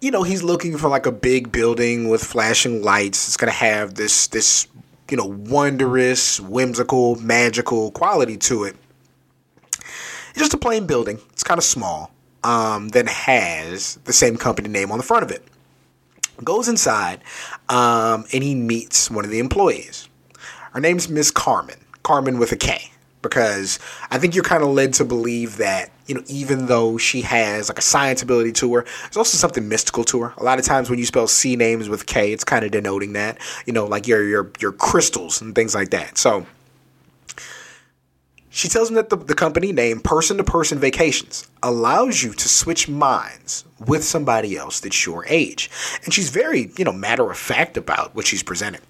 You 0.00 0.10
know, 0.10 0.24
he's 0.24 0.42
looking 0.42 0.76
for 0.76 0.88
like 0.88 1.06
a 1.06 1.12
big 1.12 1.52
building 1.52 2.08
with 2.08 2.24
flashing 2.24 2.82
lights. 2.82 3.28
It's 3.28 3.36
gonna 3.36 3.52
have 3.52 3.94
this 3.94 4.26
this 4.26 4.66
you 5.08 5.16
know 5.16 5.26
wondrous, 5.26 6.40
whimsical, 6.40 7.14
magical 7.20 7.92
quality 7.92 8.38
to 8.38 8.64
it. 8.64 8.74
It's 10.30 10.40
just 10.40 10.54
a 10.54 10.58
plain 10.58 10.88
building. 10.88 11.20
It's 11.30 11.44
kind 11.44 11.58
of 11.58 11.64
small 11.64 12.10
um, 12.44 12.90
then 12.90 13.06
has 13.06 13.96
the 14.04 14.12
same 14.12 14.36
company 14.36 14.68
name 14.68 14.92
on 14.92 14.98
the 14.98 15.04
front 15.04 15.24
of 15.24 15.30
it. 15.30 15.42
Goes 16.42 16.68
inside 16.68 17.20
um, 17.68 18.24
and 18.32 18.42
he 18.42 18.54
meets 18.54 19.10
one 19.10 19.24
of 19.24 19.30
the 19.30 19.38
employees. 19.38 20.08
Her 20.72 20.80
name's 20.80 21.08
Miss 21.08 21.30
Karmen, 21.30 21.78
Karmen 22.02 22.38
with 22.38 22.52
a 22.52 22.56
K, 22.56 22.90
because 23.22 23.78
I 24.10 24.18
think 24.18 24.34
you're 24.34 24.44
kind 24.44 24.62
of 24.62 24.70
led 24.70 24.92
to 24.94 25.04
believe 25.04 25.56
that 25.58 25.90
you 26.06 26.16
know 26.16 26.22
even 26.26 26.66
though 26.66 26.98
she 26.98 27.22
has 27.22 27.68
like 27.68 27.78
a 27.78 27.82
science 27.82 28.20
ability 28.20 28.50
to 28.52 28.74
her, 28.74 28.82
there's 28.82 29.16
also 29.16 29.38
something 29.38 29.68
mystical 29.68 30.02
to 30.04 30.22
her. 30.22 30.34
A 30.36 30.42
lot 30.42 30.58
of 30.58 30.64
times 30.64 30.90
when 30.90 30.98
you 30.98 31.06
spell 31.06 31.28
C 31.28 31.54
names 31.54 31.88
with 31.88 32.06
K, 32.06 32.32
it's 32.32 32.44
kind 32.44 32.64
of 32.64 32.72
denoting 32.72 33.12
that 33.12 33.38
you 33.66 33.72
know 33.72 33.86
like 33.86 34.08
your 34.08 34.26
your 34.26 34.50
your 34.60 34.72
crystals 34.72 35.40
and 35.40 35.54
things 35.54 35.74
like 35.74 35.90
that. 35.90 36.18
So 36.18 36.44
she 38.54 38.68
tells 38.68 38.88
him 38.88 38.94
that 38.94 39.10
the, 39.10 39.16
the 39.16 39.34
company 39.34 39.72
name 39.72 39.98
Person 39.98 40.36
to 40.36 40.44
Person 40.44 40.78
Vacations 40.78 41.48
allows 41.60 42.22
you 42.22 42.32
to 42.32 42.48
switch 42.48 42.88
minds 42.88 43.64
with 43.84 44.04
somebody 44.04 44.56
else 44.56 44.78
that's 44.78 45.04
your 45.04 45.26
age. 45.26 45.68
And 46.04 46.14
she's 46.14 46.30
very, 46.30 46.70
you 46.78 46.84
know, 46.84 46.92
matter 46.92 47.28
of 47.28 47.36
fact 47.36 47.76
about 47.76 48.14
what 48.14 48.28
she's 48.28 48.44
presenting. 48.44 48.80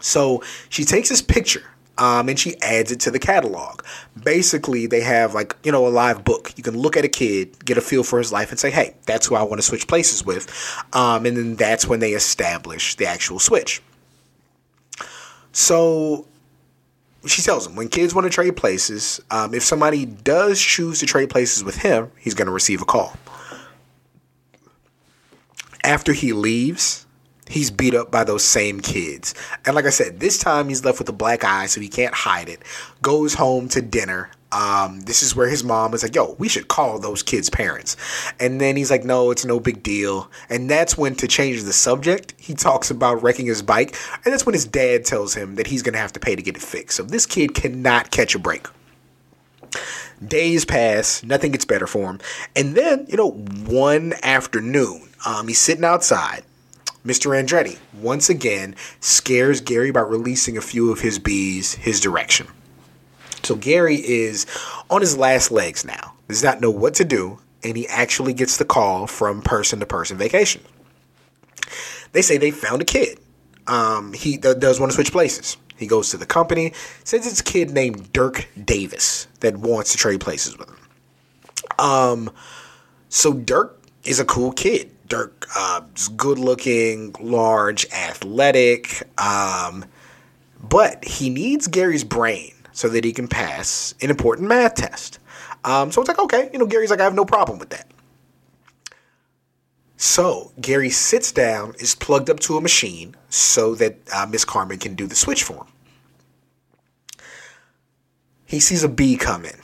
So 0.00 0.42
she 0.70 0.82
takes 0.82 1.08
this 1.08 1.22
picture 1.22 1.62
um, 1.98 2.28
and 2.28 2.36
she 2.36 2.60
adds 2.62 2.90
it 2.90 2.98
to 3.00 3.12
the 3.12 3.20
catalog. 3.20 3.84
Basically, 4.24 4.88
they 4.88 5.02
have 5.02 5.34
like, 5.34 5.54
you 5.62 5.70
know, 5.70 5.86
a 5.86 5.88
live 5.88 6.24
book. 6.24 6.52
You 6.56 6.64
can 6.64 6.76
look 6.76 6.96
at 6.96 7.04
a 7.04 7.08
kid, 7.08 7.64
get 7.64 7.78
a 7.78 7.80
feel 7.80 8.02
for 8.02 8.18
his 8.18 8.32
life, 8.32 8.50
and 8.50 8.58
say, 8.58 8.72
hey, 8.72 8.96
that's 9.06 9.28
who 9.28 9.36
I 9.36 9.44
want 9.44 9.60
to 9.60 9.62
switch 9.62 9.86
places 9.86 10.26
with. 10.26 10.48
Um, 10.92 11.26
and 11.26 11.36
then 11.36 11.54
that's 11.54 11.86
when 11.86 12.00
they 12.00 12.14
establish 12.14 12.96
the 12.96 13.06
actual 13.06 13.38
switch. 13.38 13.82
So 15.52 16.26
she 17.26 17.42
tells 17.42 17.66
him 17.66 17.76
when 17.76 17.88
kids 17.88 18.14
want 18.14 18.24
to 18.24 18.30
trade 18.30 18.56
places, 18.56 19.20
um, 19.30 19.54
if 19.54 19.62
somebody 19.62 20.06
does 20.06 20.60
choose 20.60 21.00
to 21.00 21.06
trade 21.06 21.30
places 21.30 21.62
with 21.62 21.76
him, 21.76 22.10
he's 22.18 22.34
going 22.34 22.46
to 22.46 22.52
receive 22.52 22.80
a 22.80 22.84
call. 22.86 23.14
After 25.84 26.12
he 26.12 26.32
leaves, 26.32 27.06
he's 27.48 27.70
beat 27.70 27.94
up 27.94 28.10
by 28.10 28.24
those 28.24 28.44
same 28.44 28.80
kids. 28.80 29.34
And 29.66 29.74
like 29.74 29.84
I 29.84 29.90
said, 29.90 30.20
this 30.20 30.38
time 30.38 30.68
he's 30.68 30.84
left 30.84 30.98
with 30.98 31.08
a 31.08 31.12
black 31.12 31.44
eye, 31.44 31.66
so 31.66 31.80
he 31.80 31.88
can't 31.88 32.14
hide 32.14 32.48
it. 32.48 32.62
Goes 33.02 33.34
home 33.34 33.68
to 33.70 33.82
dinner. 33.82 34.30
Um, 34.52 35.00
this 35.02 35.22
is 35.22 35.36
where 35.36 35.48
his 35.48 35.62
mom 35.62 35.94
is 35.94 36.02
like, 36.02 36.14
yo, 36.14 36.34
we 36.38 36.48
should 36.48 36.68
call 36.68 36.98
those 36.98 37.22
kids' 37.22 37.48
parents. 37.48 37.96
And 38.40 38.60
then 38.60 38.76
he's 38.76 38.90
like, 38.90 39.04
no, 39.04 39.30
it's 39.30 39.44
no 39.44 39.60
big 39.60 39.82
deal. 39.82 40.30
And 40.48 40.68
that's 40.68 40.98
when, 40.98 41.14
to 41.16 41.28
change 41.28 41.62
the 41.62 41.72
subject, 41.72 42.34
he 42.36 42.54
talks 42.54 42.90
about 42.90 43.22
wrecking 43.22 43.46
his 43.46 43.62
bike. 43.62 43.94
And 44.24 44.32
that's 44.32 44.44
when 44.44 44.54
his 44.54 44.66
dad 44.66 45.04
tells 45.04 45.34
him 45.34 45.54
that 45.54 45.68
he's 45.68 45.82
going 45.82 45.92
to 45.92 46.00
have 46.00 46.12
to 46.14 46.20
pay 46.20 46.34
to 46.34 46.42
get 46.42 46.56
it 46.56 46.62
fixed. 46.62 46.96
So 46.96 47.04
this 47.04 47.26
kid 47.26 47.54
cannot 47.54 48.10
catch 48.10 48.34
a 48.34 48.38
break. 48.38 48.66
Days 50.26 50.64
pass, 50.64 51.22
nothing 51.22 51.52
gets 51.52 51.64
better 51.64 51.86
for 51.86 52.10
him. 52.10 52.18
And 52.56 52.74
then, 52.74 53.06
you 53.08 53.16
know, 53.16 53.30
one 53.30 54.14
afternoon, 54.22 55.08
um, 55.24 55.48
he's 55.48 55.58
sitting 55.58 55.84
outside. 55.84 56.42
Mr. 57.06 57.30
Andretti, 57.30 57.78
once 57.94 58.28
again, 58.28 58.74
scares 59.00 59.62
Gary 59.62 59.90
by 59.90 60.00
releasing 60.00 60.58
a 60.58 60.60
few 60.60 60.92
of 60.92 61.00
his 61.00 61.18
bees 61.18 61.74
his 61.74 61.98
direction. 62.00 62.46
So 63.50 63.56
Gary 63.56 63.96
is 63.96 64.46
on 64.90 65.00
his 65.00 65.18
last 65.18 65.50
legs 65.50 65.84
now, 65.84 66.14
does 66.28 66.44
not 66.44 66.60
know 66.60 66.70
what 66.70 66.94
to 66.94 67.04
do, 67.04 67.40
and 67.64 67.76
he 67.76 67.84
actually 67.88 68.32
gets 68.32 68.58
the 68.58 68.64
call 68.64 69.08
from 69.08 69.42
person 69.42 69.80
to 69.80 69.86
person 69.86 70.16
vacation. 70.16 70.62
They 72.12 72.22
say 72.22 72.38
they 72.38 72.52
found 72.52 72.80
a 72.80 72.84
kid. 72.84 73.18
Um, 73.66 74.12
he 74.12 74.36
does 74.36 74.78
want 74.78 74.92
to 74.92 74.94
switch 74.94 75.10
places. 75.10 75.56
He 75.76 75.88
goes 75.88 76.10
to 76.10 76.16
the 76.16 76.26
company, 76.26 76.74
says 77.02 77.26
it's 77.26 77.40
a 77.40 77.42
kid 77.42 77.70
named 77.70 78.12
Dirk 78.12 78.46
Davis 78.64 79.26
that 79.40 79.56
wants 79.56 79.90
to 79.90 79.98
trade 79.98 80.20
places 80.20 80.56
with 80.56 80.68
him. 80.68 80.76
Um, 81.80 82.30
so 83.08 83.32
Dirk 83.32 83.82
is 84.04 84.20
a 84.20 84.24
cool 84.24 84.52
kid. 84.52 84.92
Dirk 85.08 85.48
uh, 85.56 85.80
is 85.96 86.06
good 86.06 86.38
looking, 86.38 87.16
large, 87.18 87.84
athletic, 87.92 89.02
um, 89.20 89.86
but 90.62 91.04
he 91.04 91.30
needs 91.30 91.66
Gary's 91.66 92.04
brain 92.04 92.52
so 92.80 92.88
that 92.88 93.04
he 93.04 93.12
can 93.12 93.28
pass 93.28 93.94
an 94.00 94.10
important 94.10 94.48
math 94.48 94.74
test. 94.74 95.18
Um, 95.64 95.92
so 95.92 96.00
it's 96.00 96.08
like, 96.08 96.18
okay, 96.18 96.48
you 96.52 96.58
know, 96.58 96.66
Gary's 96.66 96.90
like, 96.90 97.00
I 97.00 97.04
have 97.04 97.14
no 97.14 97.26
problem 97.26 97.58
with 97.58 97.70
that. 97.70 97.90
So 99.98 100.52
Gary 100.60 100.90
sits 100.90 101.32
down, 101.32 101.74
is 101.78 101.94
plugged 101.94 102.30
up 102.30 102.40
to 102.40 102.56
a 102.56 102.60
machine 102.62 103.16
so 103.28 103.74
that 103.76 103.98
uh, 104.14 104.26
Miss 104.30 104.46
Karmen 104.46 104.80
can 104.80 104.94
do 104.94 105.06
the 105.06 105.14
switch 105.14 105.44
for 105.44 105.54
him. 105.64 105.66
He 108.46 108.60
sees 108.60 108.82
a 108.84 108.88
bee 108.88 109.16
come 109.18 109.44
in 109.44 109.58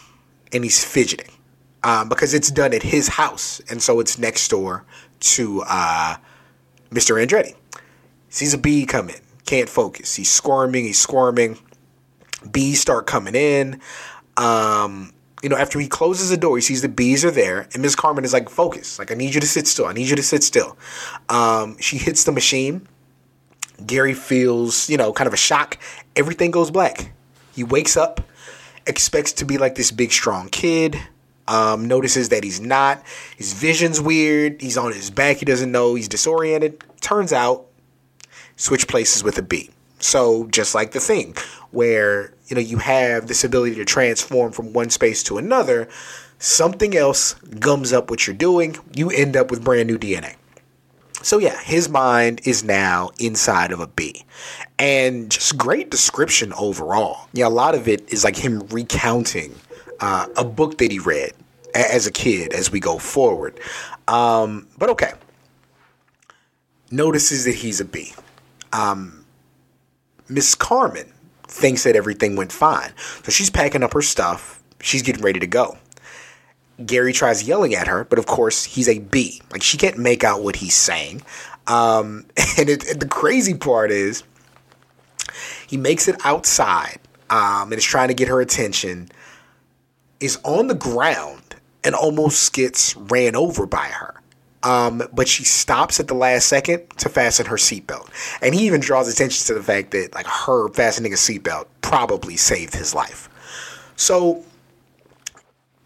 and 0.53 0.65
he's 0.65 0.85
fidgeting. 0.85 1.33
um, 1.83 2.09
because 2.09 2.35
it's 2.35 2.51
done 2.51 2.75
at 2.75 2.83
his 2.83 3.09
house, 3.09 3.61
and 3.71 3.81
so 3.83 4.01
it's 4.01 4.19
next 4.19 4.49
door 4.49 4.85
to 5.21 5.63
uh, 5.69 6.17
Mr. 6.91 7.25
Andretti. 7.25 7.55
Sees 8.29 8.55
a 8.55 8.59
bee 8.59 8.87
come 8.87 9.09
in, 9.09 9.21
can't 9.47 9.69
focus. 9.69 10.17
He's 10.17 10.31
squirming, 10.31 10.85
he's 10.85 10.99
squirming. 10.99 11.59
Bees 12.51 12.81
start 12.81 13.07
coming 13.07 13.35
in. 13.35 13.81
Um, 14.37 15.13
you 15.43 15.49
know, 15.49 15.57
after 15.57 15.79
he 15.79 15.87
closes 15.87 16.31
the 16.31 16.37
door, 16.37 16.57
he 16.57 16.63
sees 16.63 16.83
the 16.83 16.89
bees 16.89 17.25
are 17.25 17.31
there, 17.31 17.69
and 17.73 17.83
Miss 17.83 17.95
Karmen 17.95 18.25
is 18.25 18.33
like, 18.33 18.49
"Focus! 18.49 18.99
Like, 18.99 19.11
I 19.11 19.15
need 19.15 19.35
you 19.35 19.41
to 19.41 19.47
sit 19.47 19.67
still. 19.67 19.87
I 19.87 19.93
need 19.93 20.09
you 20.09 20.17
to 20.17 20.23
sit 20.23 20.43
still." 20.43 20.77
Um, 21.29 21.79
she 21.79 21.99
hits 21.99 22.25
the 22.25 22.33
machine. 22.33 22.89
Gary 23.85 24.15
feels, 24.15 24.89
you 24.89 24.97
know, 24.97 25.13
kind 25.13 25.29
of 25.29 25.35
a 25.35 25.39
shock. 25.39 25.79
Everything 26.15 26.51
goes 26.51 26.71
black. 26.71 27.13
He 27.55 27.63
wakes 27.63 27.97
up, 27.97 28.21
expects 28.87 29.33
to 29.35 29.45
be 29.45 29.59
like 29.59 29.75
this 29.75 29.91
big, 29.91 30.13
strong 30.13 30.49
kid. 30.49 30.97
Um, 31.49 31.87
notices 31.87 32.31
that 32.31 32.43
he's 32.43 32.61
not. 32.61 33.03
His 33.37 33.53
vision's 33.53 34.01
weird. 34.01 34.61
He's 34.61 34.77
on 34.77 34.93
his 34.93 35.11
back. 35.11 35.37
He 35.37 35.45
doesn't 35.45 35.71
know. 35.71 35.95
He's 35.95 36.09
disoriented. 36.09 36.83
Turns 37.01 37.33
out, 37.33 37.67
switch 38.57 38.89
places 38.89 39.23
with 39.23 39.39
a 39.39 39.43
bee. 39.43 39.71
So 39.99 40.47
just 40.49 40.75
like 40.75 40.93
the 40.93 41.01
thing, 41.01 41.35
where 41.71 42.33
you 42.49 42.55
know 42.55 42.63
you 42.63 42.79
have 42.79 43.27
this 43.27 43.45
ability 43.45 43.77
to 43.77 43.85
transform 43.85 44.53
from 44.53 44.73
one 44.73 44.91
space 44.91 45.23
to 45.25 45.39
another, 45.39 45.89
something 46.39 46.97
else 46.97 47.35
gums 47.35 47.93
up 47.93 48.11
what 48.11 48.27
you're 48.27 48.37
doing. 48.37 48.77
You 48.95 49.11
end 49.11 49.37
up 49.37 49.51
with 49.51 49.65
brand 49.65 49.89
new 49.89 49.99
DNA. 49.99 50.37
So 51.23 51.39
yeah, 51.39 51.59
his 51.61 51.89
mind 51.89 52.41
is 52.45 52.63
now 52.63 53.11
inside 53.19 53.73
of 53.73 53.81
a 53.81 53.87
bee. 53.89 54.25
And 54.79 55.31
just 55.31 55.59
great 55.59 55.91
description 55.91 56.53
overall. 56.53 57.29
Yeah, 57.33 57.49
a 57.49 57.51
lot 57.51 57.75
of 57.75 57.89
it 57.89 58.13
is 58.13 58.23
like 58.23 58.37
him 58.37 58.61
recounting 58.69 59.55
uh, 59.99 60.29
a 60.37 60.45
book 60.45 60.79
that 60.79 60.93
he 60.93 60.99
read 60.99 61.33
as 61.75 62.07
a 62.07 62.13
kid 62.13 62.53
as 62.53 62.71
we 62.71 62.81
go 62.81 62.99
forward. 62.99 63.59
Um, 64.07 64.69
but 64.79 64.89
okay. 64.91 65.15
Notices 66.91 67.45
that 67.45 67.57
he's 67.57 67.81
a 67.81 67.85
bee. 67.85 68.15
Um, 68.73 69.26
Miss 70.29 70.55
Karmen 70.55 71.13
thinks 71.45 71.85
that 71.85 71.97
everything 71.97 72.37
went 72.37 72.53
fine. 72.53 72.93
So 73.23 73.31
she's 73.31 73.51
packing 73.51 73.83
up 73.83 73.93
her 73.93 74.03
stuff. 74.03 74.63
She's 74.81 75.03
getting 75.03 75.23
ready 75.23 75.41
to 75.41 75.47
go. 75.47 75.79
Gary 76.85 77.13
tries 77.13 77.47
yelling 77.47 77.75
at 77.75 77.87
her, 77.87 78.05
but 78.05 78.19
of 78.19 78.27
course 78.27 78.65
he's 78.65 78.89
a 78.89 78.99
bee. 78.99 79.41
Like 79.51 79.63
she 79.63 79.79
can't 79.79 79.99
make 79.99 80.25
out 80.25 80.43
what 80.43 80.57
he's 80.57 80.75
saying. 80.75 81.23
Um, 81.67 82.27
and, 82.59 82.69
it, 82.69 83.01
the 83.01 83.09
crazy 83.09 83.55
part 83.55 83.91
is, 83.91 84.23
he 85.67 85.77
makes 85.77 86.07
it 86.09 86.17
outside 86.25 86.99
um, 87.31 87.73
and 87.73 87.75
is 87.75 87.85
trying 87.85 88.09
to 88.09 88.15
get 88.15 88.29
her 88.29 88.41
attention. 88.41 89.09
Is 90.21 90.39
on 90.45 90.69
the 90.69 90.75
ground 90.75 91.57
and 91.85 91.95
almost 91.95 92.53
gets 92.53 92.97
ran 92.97 93.37
over 93.37 93.67
by 93.67 93.87
her. 93.87 94.15
Um, 94.67 95.03
but 95.13 95.29
she 95.29 95.45
stops 95.45 96.01
at 96.01 96.09
the 96.09 96.15
last 96.15 96.47
second 96.47 96.91
to 96.99 97.09
fasten 97.09 97.47
her 97.47 97.57
seatbelt. 97.57 98.11
And 98.43 98.53
he 98.53 98.67
even 98.67 98.81
draws 98.81 99.09
attention 99.09 99.47
to 99.47 99.55
the 99.55 99.63
fact 99.63 99.93
that 99.93 100.13
like 100.15 100.27
her 100.27 100.69
fastening 100.71 101.13
a 101.13 101.17
seatbelt 101.17 101.67
probably 101.83 102.37
saved 102.37 102.75
his 102.75 102.93
life. 102.93 103.29
So 103.95 104.45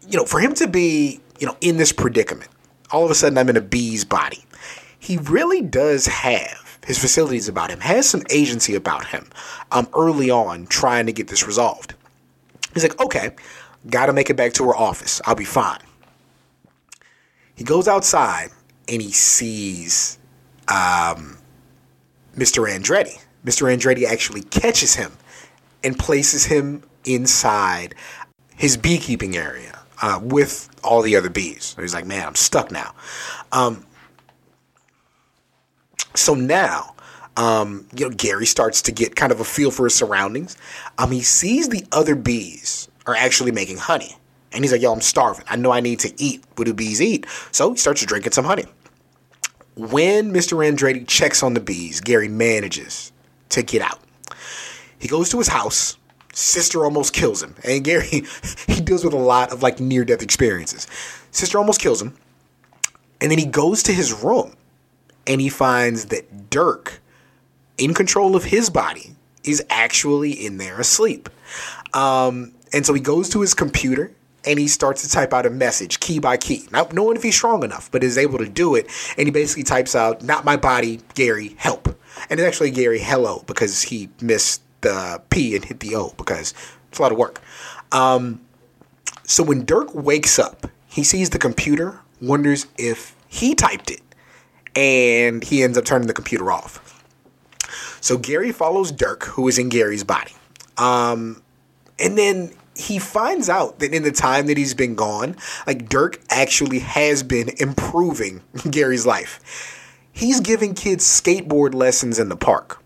you 0.07 0.17
know, 0.17 0.25
for 0.25 0.39
him 0.39 0.53
to 0.55 0.67
be, 0.67 1.19
you 1.39 1.47
know, 1.47 1.55
in 1.61 1.77
this 1.77 1.91
predicament, 1.91 2.49
all 2.91 3.05
of 3.05 3.11
a 3.11 3.15
sudden 3.15 3.37
I'm 3.37 3.49
in 3.49 3.57
a 3.57 3.61
bee's 3.61 4.03
body. 4.03 4.43
He 4.99 5.17
really 5.17 5.61
does 5.61 6.07
have 6.07 6.79
his 6.85 6.97
facilities 6.97 7.47
about 7.47 7.69
him, 7.69 7.79
has 7.81 8.09
some 8.09 8.23
agency 8.31 8.75
about 8.75 9.05
him 9.07 9.29
um, 9.71 9.87
early 9.95 10.29
on 10.29 10.65
trying 10.67 11.05
to 11.05 11.13
get 11.13 11.27
this 11.27 11.45
resolved. 11.45 11.93
He's 12.73 12.83
like, 12.83 12.99
okay, 12.99 13.31
got 13.89 14.07
to 14.07 14.13
make 14.13 14.29
it 14.29 14.35
back 14.35 14.53
to 14.53 14.65
her 14.65 14.75
office. 14.75 15.21
I'll 15.25 15.35
be 15.35 15.45
fine. 15.45 15.79
He 17.55 17.63
goes 17.63 17.87
outside 17.87 18.49
and 18.87 19.01
he 19.01 19.11
sees 19.11 20.17
um, 20.67 21.37
Mr. 22.35 22.67
Andretti. 22.69 23.19
Mr. 23.45 23.73
Andretti 23.75 24.05
actually 24.05 24.43
catches 24.43 24.95
him 24.95 25.11
and 25.83 25.97
places 25.97 26.45
him 26.45 26.83
inside 27.05 27.95
his 28.55 28.77
beekeeping 28.77 29.35
area 29.35 29.79
uh, 30.01 30.19
with 30.21 30.69
all 30.83 31.01
the 31.01 31.15
other 31.15 31.29
bees. 31.29 31.75
He's 31.79 31.93
like, 31.93 32.05
man, 32.05 32.27
I'm 32.27 32.35
stuck 32.35 32.71
now. 32.71 32.93
Um, 33.51 33.85
so 36.13 36.33
now, 36.33 36.95
um, 37.37 37.87
you 37.95 38.07
know, 38.07 38.15
Gary 38.15 38.45
starts 38.45 38.81
to 38.83 38.91
get 38.91 39.15
kind 39.15 39.31
of 39.31 39.39
a 39.39 39.43
feel 39.43 39.71
for 39.71 39.85
his 39.85 39.95
surroundings. 39.95 40.57
Um, 40.97 41.11
he 41.11 41.21
sees 41.21 41.69
the 41.69 41.85
other 41.91 42.15
bees 42.15 42.89
are 43.05 43.15
actually 43.15 43.51
making 43.51 43.77
honey. 43.77 44.15
And 44.53 44.63
he's 44.63 44.71
like, 44.71 44.81
yo, 44.81 44.91
I'm 44.91 45.01
starving. 45.01 45.45
I 45.49 45.55
know 45.55 45.71
I 45.71 45.79
need 45.79 45.99
to 45.99 46.21
eat. 46.21 46.43
What 46.55 46.65
do 46.65 46.73
bees 46.73 47.01
eat? 47.01 47.25
So 47.51 47.71
he 47.71 47.77
starts 47.77 48.05
drinking 48.05 48.33
some 48.33 48.45
honey. 48.45 48.65
When 49.75 50.33
Mr. 50.33 50.57
Andretti 50.57 51.07
checks 51.07 51.41
on 51.43 51.53
the 51.53 51.61
bees, 51.61 52.01
Gary 52.01 52.27
manages 52.27 53.11
to 53.49 53.63
get 53.63 53.81
out. 53.81 53.99
He 54.99 55.07
goes 55.07 55.29
to 55.29 55.37
his 55.37 55.47
house. 55.47 55.97
Sister 56.33 56.83
almost 56.83 57.13
kills 57.13 57.41
him. 57.41 57.55
And 57.63 57.83
Gary, 57.83 58.07
he 58.67 58.81
deals 58.81 59.03
with 59.03 59.13
a 59.13 59.17
lot 59.17 59.51
of 59.51 59.63
like 59.63 59.79
near 59.79 60.03
death 60.03 60.21
experiences. 60.21 60.87
Sister 61.31 61.57
almost 61.57 61.79
kills 61.79 62.01
him. 62.01 62.15
And 63.21 63.31
then 63.31 63.37
he 63.37 63.45
goes 63.45 63.83
to 63.83 63.93
his 63.93 64.11
room 64.11 64.55
and 65.27 65.39
he 65.39 65.49
finds 65.49 66.05
that 66.05 66.49
Dirk, 66.49 67.01
in 67.77 67.93
control 67.93 68.35
of 68.35 68.43
his 68.45 68.69
body, 68.69 69.15
is 69.43 69.63
actually 69.69 70.31
in 70.31 70.57
there 70.57 70.79
asleep. 70.79 71.29
Um, 71.93 72.53
and 72.73 72.85
so 72.85 72.93
he 72.93 73.01
goes 73.01 73.29
to 73.29 73.41
his 73.41 73.53
computer 73.53 74.11
and 74.45 74.59
he 74.59 74.67
starts 74.67 75.03
to 75.03 75.09
type 75.09 75.33
out 75.33 75.45
a 75.45 75.49
message 75.49 75.99
key 75.99 76.19
by 76.19 76.37
key. 76.37 76.67
Not 76.71 76.93
knowing 76.93 77.15
if 77.15 77.23
he's 77.23 77.35
strong 77.35 77.63
enough, 77.63 77.91
but 77.91 78.03
is 78.03 78.17
able 78.17 78.39
to 78.39 78.49
do 78.49 78.75
it. 78.75 78.87
And 79.17 79.27
he 79.27 79.31
basically 79.31 79.63
types 79.63 79.95
out, 79.95 80.23
Not 80.23 80.45
my 80.45 80.57
body, 80.57 81.01
Gary, 81.13 81.55
help. 81.57 81.87
And 82.29 82.39
it's 82.39 82.47
actually 82.47 82.71
Gary, 82.71 82.99
hello, 82.99 83.43
because 83.47 83.83
he 83.83 84.09
missed 84.21 84.61
the 84.81 85.21
P 85.29 85.55
and 85.55 85.63
hit 85.63 85.79
the 85.79 85.95
O 85.95 86.13
because 86.17 86.53
it's 86.89 86.99
a 86.99 87.01
lot 87.01 87.11
of 87.11 87.17
work. 87.17 87.41
Um, 87.91 88.41
so 89.23 89.43
when 89.43 89.65
Dirk 89.65 89.93
wakes 89.93 90.39
up, 90.39 90.67
he 90.87 91.03
sees 91.03 91.29
the 91.29 91.39
computer, 91.39 91.99
wonders 92.19 92.67
if 92.77 93.15
he 93.27 93.55
typed 93.55 93.91
it, 93.91 94.01
and 94.75 95.43
he 95.43 95.63
ends 95.63 95.77
up 95.77 95.85
turning 95.85 96.07
the 96.07 96.13
computer 96.13 96.51
off. 96.51 97.03
So 98.01 98.17
Gary 98.17 98.51
follows 98.51 98.91
Dirk, 98.91 99.23
who 99.23 99.47
is 99.47 99.57
in 99.57 99.69
Gary's 99.69 100.03
body. 100.03 100.33
Um, 100.77 101.41
and 101.99 102.17
then 102.17 102.51
he 102.75 102.99
finds 102.99 103.49
out 103.49 103.79
that 103.79 103.93
in 103.93 104.03
the 104.03 104.11
time 104.11 104.47
that 104.47 104.57
he's 104.57 104.73
been 104.73 104.95
gone, 104.95 105.35
like 105.67 105.89
Dirk 105.89 106.21
actually 106.29 106.79
has 106.79 107.23
been 107.23 107.49
improving 107.57 108.41
Gary's 108.69 109.05
life. 109.05 109.77
He's 110.11 110.39
giving 110.39 110.73
kids 110.73 111.05
skateboard 111.05 111.73
lessons 111.73 112.19
in 112.19 112.29
the 112.29 112.35
park. 112.35 112.81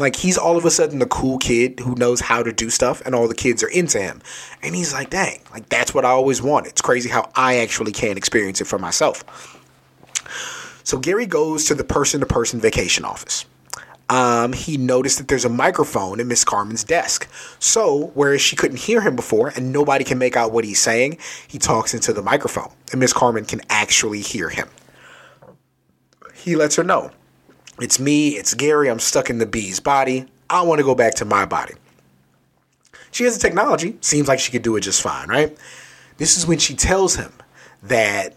Like 0.00 0.16
he's 0.16 0.38
all 0.38 0.56
of 0.56 0.64
a 0.64 0.70
sudden 0.70 0.98
the 0.98 1.06
cool 1.06 1.38
kid 1.38 1.80
who 1.80 1.94
knows 1.94 2.20
how 2.20 2.42
to 2.42 2.52
do 2.52 2.70
stuff, 2.70 3.02
and 3.04 3.14
all 3.14 3.28
the 3.28 3.34
kids 3.34 3.62
are 3.62 3.68
into 3.68 4.00
him. 4.00 4.22
And 4.62 4.74
he's 4.74 4.92
like, 4.92 5.10
dang, 5.10 5.40
like 5.52 5.68
that's 5.68 5.92
what 5.92 6.04
I 6.04 6.10
always 6.10 6.40
wanted. 6.40 6.70
It's 6.70 6.80
crazy 6.80 7.10
how 7.10 7.30
I 7.34 7.58
actually 7.58 7.92
can't 7.92 8.16
experience 8.16 8.60
it 8.60 8.66
for 8.66 8.78
myself. 8.78 9.24
So 10.84 10.98
Gary 10.98 11.26
goes 11.26 11.66
to 11.66 11.74
the 11.74 11.84
person 11.84 12.20
to 12.20 12.26
person 12.26 12.60
vacation 12.60 13.04
office. 13.04 13.44
Um, 14.12 14.52
he 14.52 14.76
noticed 14.76 15.16
that 15.16 15.28
there's 15.28 15.46
a 15.46 15.48
microphone 15.48 16.20
in 16.20 16.28
Miss 16.28 16.44
Karmen's 16.44 16.84
desk. 16.84 17.26
So, 17.58 18.10
whereas 18.12 18.42
she 18.42 18.56
couldn't 18.56 18.80
hear 18.80 19.00
him 19.00 19.16
before 19.16 19.48
and 19.56 19.72
nobody 19.72 20.04
can 20.04 20.18
make 20.18 20.36
out 20.36 20.52
what 20.52 20.64
he's 20.64 20.80
saying, 20.80 21.16
he 21.48 21.56
talks 21.56 21.94
into 21.94 22.12
the 22.12 22.20
microphone, 22.20 22.70
and 22.90 23.00
Miss 23.00 23.14
Carmen 23.14 23.46
can 23.46 23.62
actually 23.70 24.20
hear 24.20 24.50
him. 24.50 24.68
He 26.34 26.56
lets 26.56 26.76
her 26.76 26.84
know 26.84 27.10
it's 27.80 27.98
me, 27.98 28.36
it's 28.36 28.52
Gary, 28.52 28.90
I'm 28.90 28.98
stuck 28.98 29.30
in 29.30 29.38
the 29.38 29.46
bee's 29.46 29.80
body. 29.80 30.26
I 30.50 30.60
want 30.60 30.78
to 30.80 30.84
go 30.84 30.94
back 30.94 31.14
to 31.14 31.24
my 31.24 31.46
body. 31.46 31.72
She 33.12 33.24
has 33.24 33.38
the 33.38 33.40
technology, 33.40 33.96
seems 34.02 34.28
like 34.28 34.40
she 34.40 34.52
could 34.52 34.60
do 34.60 34.76
it 34.76 34.82
just 34.82 35.00
fine, 35.00 35.28
right? 35.28 35.56
This 36.18 36.36
is 36.36 36.46
when 36.46 36.58
she 36.58 36.74
tells 36.74 37.16
him 37.16 37.32
that 37.82 38.34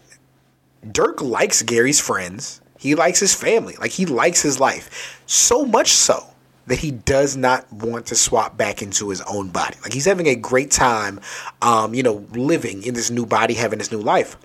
Dirk 0.90 1.20
likes 1.20 1.60
Gary's 1.60 2.00
friends. 2.00 2.62
He 2.78 2.94
likes 2.94 3.20
his 3.20 3.34
family. 3.34 3.76
Like 3.80 3.90
he 3.90 4.06
likes 4.06 4.42
his 4.42 4.60
life. 4.60 5.22
So 5.26 5.64
much 5.64 5.88
so 5.88 6.26
that 6.66 6.78
he 6.78 6.90
does 6.90 7.36
not 7.36 7.70
want 7.72 8.06
to 8.06 8.14
swap 8.14 8.56
back 8.56 8.82
into 8.82 9.08
his 9.08 9.20
own 9.22 9.48
body. 9.48 9.76
Like 9.82 9.92
he's 9.92 10.04
having 10.04 10.26
a 10.26 10.34
great 10.34 10.70
time, 10.70 11.20
um, 11.62 11.94
you 11.94 12.02
know, 12.02 12.26
living 12.32 12.82
in 12.82 12.94
this 12.94 13.10
new 13.10 13.24
body, 13.24 13.54
having 13.54 13.78
this 13.78 13.92
new 13.92 14.00
life. 14.00 14.36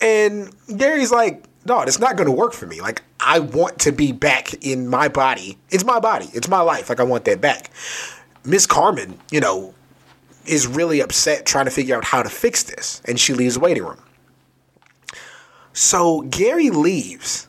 And 0.00 0.54
Gary's 0.76 1.12
like, 1.12 1.44
no, 1.64 1.80
it's 1.82 1.98
not 1.98 2.16
going 2.16 2.26
to 2.26 2.32
work 2.32 2.52
for 2.52 2.66
me. 2.66 2.80
Like 2.80 3.02
I 3.20 3.40
want 3.40 3.78
to 3.80 3.92
be 3.92 4.12
back 4.12 4.54
in 4.64 4.88
my 4.88 5.08
body. 5.08 5.58
It's 5.70 5.84
my 5.84 6.00
body. 6.00 6.28
It's 6.32 6.48
my 6.48 6.60
life. 6.60 6.88
Like 6.88 7.00
I 7.00 7.04
want 7.04 7.24
that 7.24 7.40
back. 7.40 7.70
Miss 8.44 8.66
Karmen, 8.66 9.18
you 9.30 9.40
know, 9.40 9.74
is 10.46 10.66
really 10.66 11.00
upset 11.00 11.44
trying 11.44 11.64
to 11.64 11.70
figure 11.70 11.96
out 11.96 12.04
how 12.04 12.22
to 12.22 12.28
fix 12.28 12.62
this, 12.62 13.02
and 13.04 13.18
she 13.18 13.34
leaves 13.34 13.54
the 13.54 13.60
waiting 13.60 13.82
room. 13.82 13.98
So 15.76 16.22
Gary 16.22 16.70
leaves, 16.70 17.48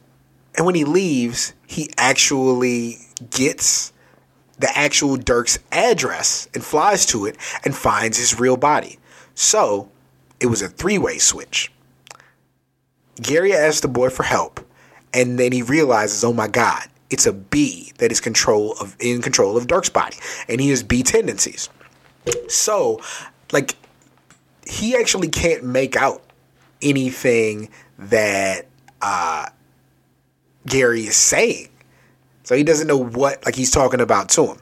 and 0.53 0.65
when 0.65 0.75
he 0.75 0.83
leaves, 0.83 1.53
he 1.65 1.89
actually 1.97 2.97
gets 3.29 3.93
the 4.59 4.69
actual 4.77 5.15
Dirk's 5.15 5.59
address 5.71 6.49
and 6.53 6.61
flies 6.61 7.05
to 7.05 7.25
it 7.25 7.37
and 7.63 7.73
finds 7.73 8.17
his 8.17 8.37
real 8.37 8.57
body. 8.57 8.99
So 9.33 9.89
it 10.41 10.47
was 10.47 10.61
a 10.61 10.67
three 10.67 10.97
way 10.97 11.19
switch. 11.19 11.71
Gary 13.15 13.53
asked 13.53 13.83
the 13.83 13.87
boy 13.87 14.09
for 14.09 14.23
help, 14.23 14.59
and 15.13 15.39
then 15.39 15.53
he 15.53 15.61
realizes, 15.61 16.25
oh 16.25 16.33
my 16.33 16.49
God, 16.49 16.83
it's 17.09 17.25
a 17.25 17.31
B 17.31 17.93
that 17.99 18.11
is 18.11 18.19
control 18.19 18.73
of 18.81 18.97
in 18.99 19.21
control 19.21 19.55
of 19.55 19.67
Dirk's 19.67 19.87
body, 19.87 20.17
and 20.49 20.59
he 20.59 20.69
has 20.71 20.83
B 20.83 21.01
tendencies. 21.01 21.69
So, 22.49 22.99
like, 23.53 23.75
he 24.67 24.97
actually 24.97 25.29
can't 25.29 25.63
make 25.63 25.95
out 25.95 26.21
anything 26.81 27.69
that 27.97 28.67
uh, 29.01 29.47
Gary 30.65 31.01
is 31.01 31.15
saying. 31.15 31.69
So 32.43 32.55
he 32.55 32.63
doesn't 32.63 32.87
know 32.87 32.97
what 32.97 33.45
like 33.45 33.55
he's 33.55 33.71
talking 33.71 33.99
about 33.99 34.29
to 34.29 34.47
him. 34.47 34.57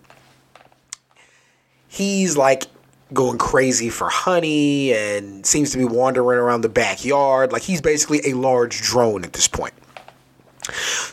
He's 1.88 2.36
like 2.36 2.66
going 3.14 3.38
crazy 3.38 3.90
for 3.90 4.10
honey 4.10 4.94
and 4.94 5.46
seems 5.46 5.72
to 5.72 5.78
be 5.78 5.86
wandering 5.86 6.40
around 6.40 6.62
the 6.62 6.70
backyard. 6.70 7.52
Like 7.52 7.62
he's 7.62 7.82
basically 7.82 8.22
a 8.26 8.34
large 8.34 8.82
drone 8.82 9.24
at 9.24 9.34
this 9.34 9.48
point. 9.48 9.74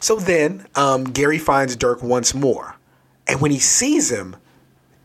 So 0.00 0.16
then 0.16 0.66
um, 0.74 1.04
Gary 1.04 1.38
finds 1.38 1.76
Dirk 1.76 2.02
once 2.02 2.34
more. 2.34 2.76
And 3.28 3.40
when 3.40 3.50
he 3.50 3.58
sees 3.58 4.10
him, 4.10 4.36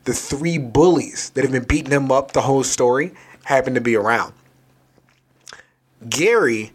the 0.05 0.13
three 0.13 0.57
bullies 0.57 1.31
that 1.31 1.43
have 1.43 1.51
been 1.51 1.65
beating 1.65 1.91
him 1.91 2.11
up 2.11 2.31
the 2.31 2.41
whole 2.41 2.63
story 2.63 3.13
happen 3.43 3.73
to 3.73 3.81
be 3.81 3.95
around. 3.95 4.33
Gary, 6.07 6.71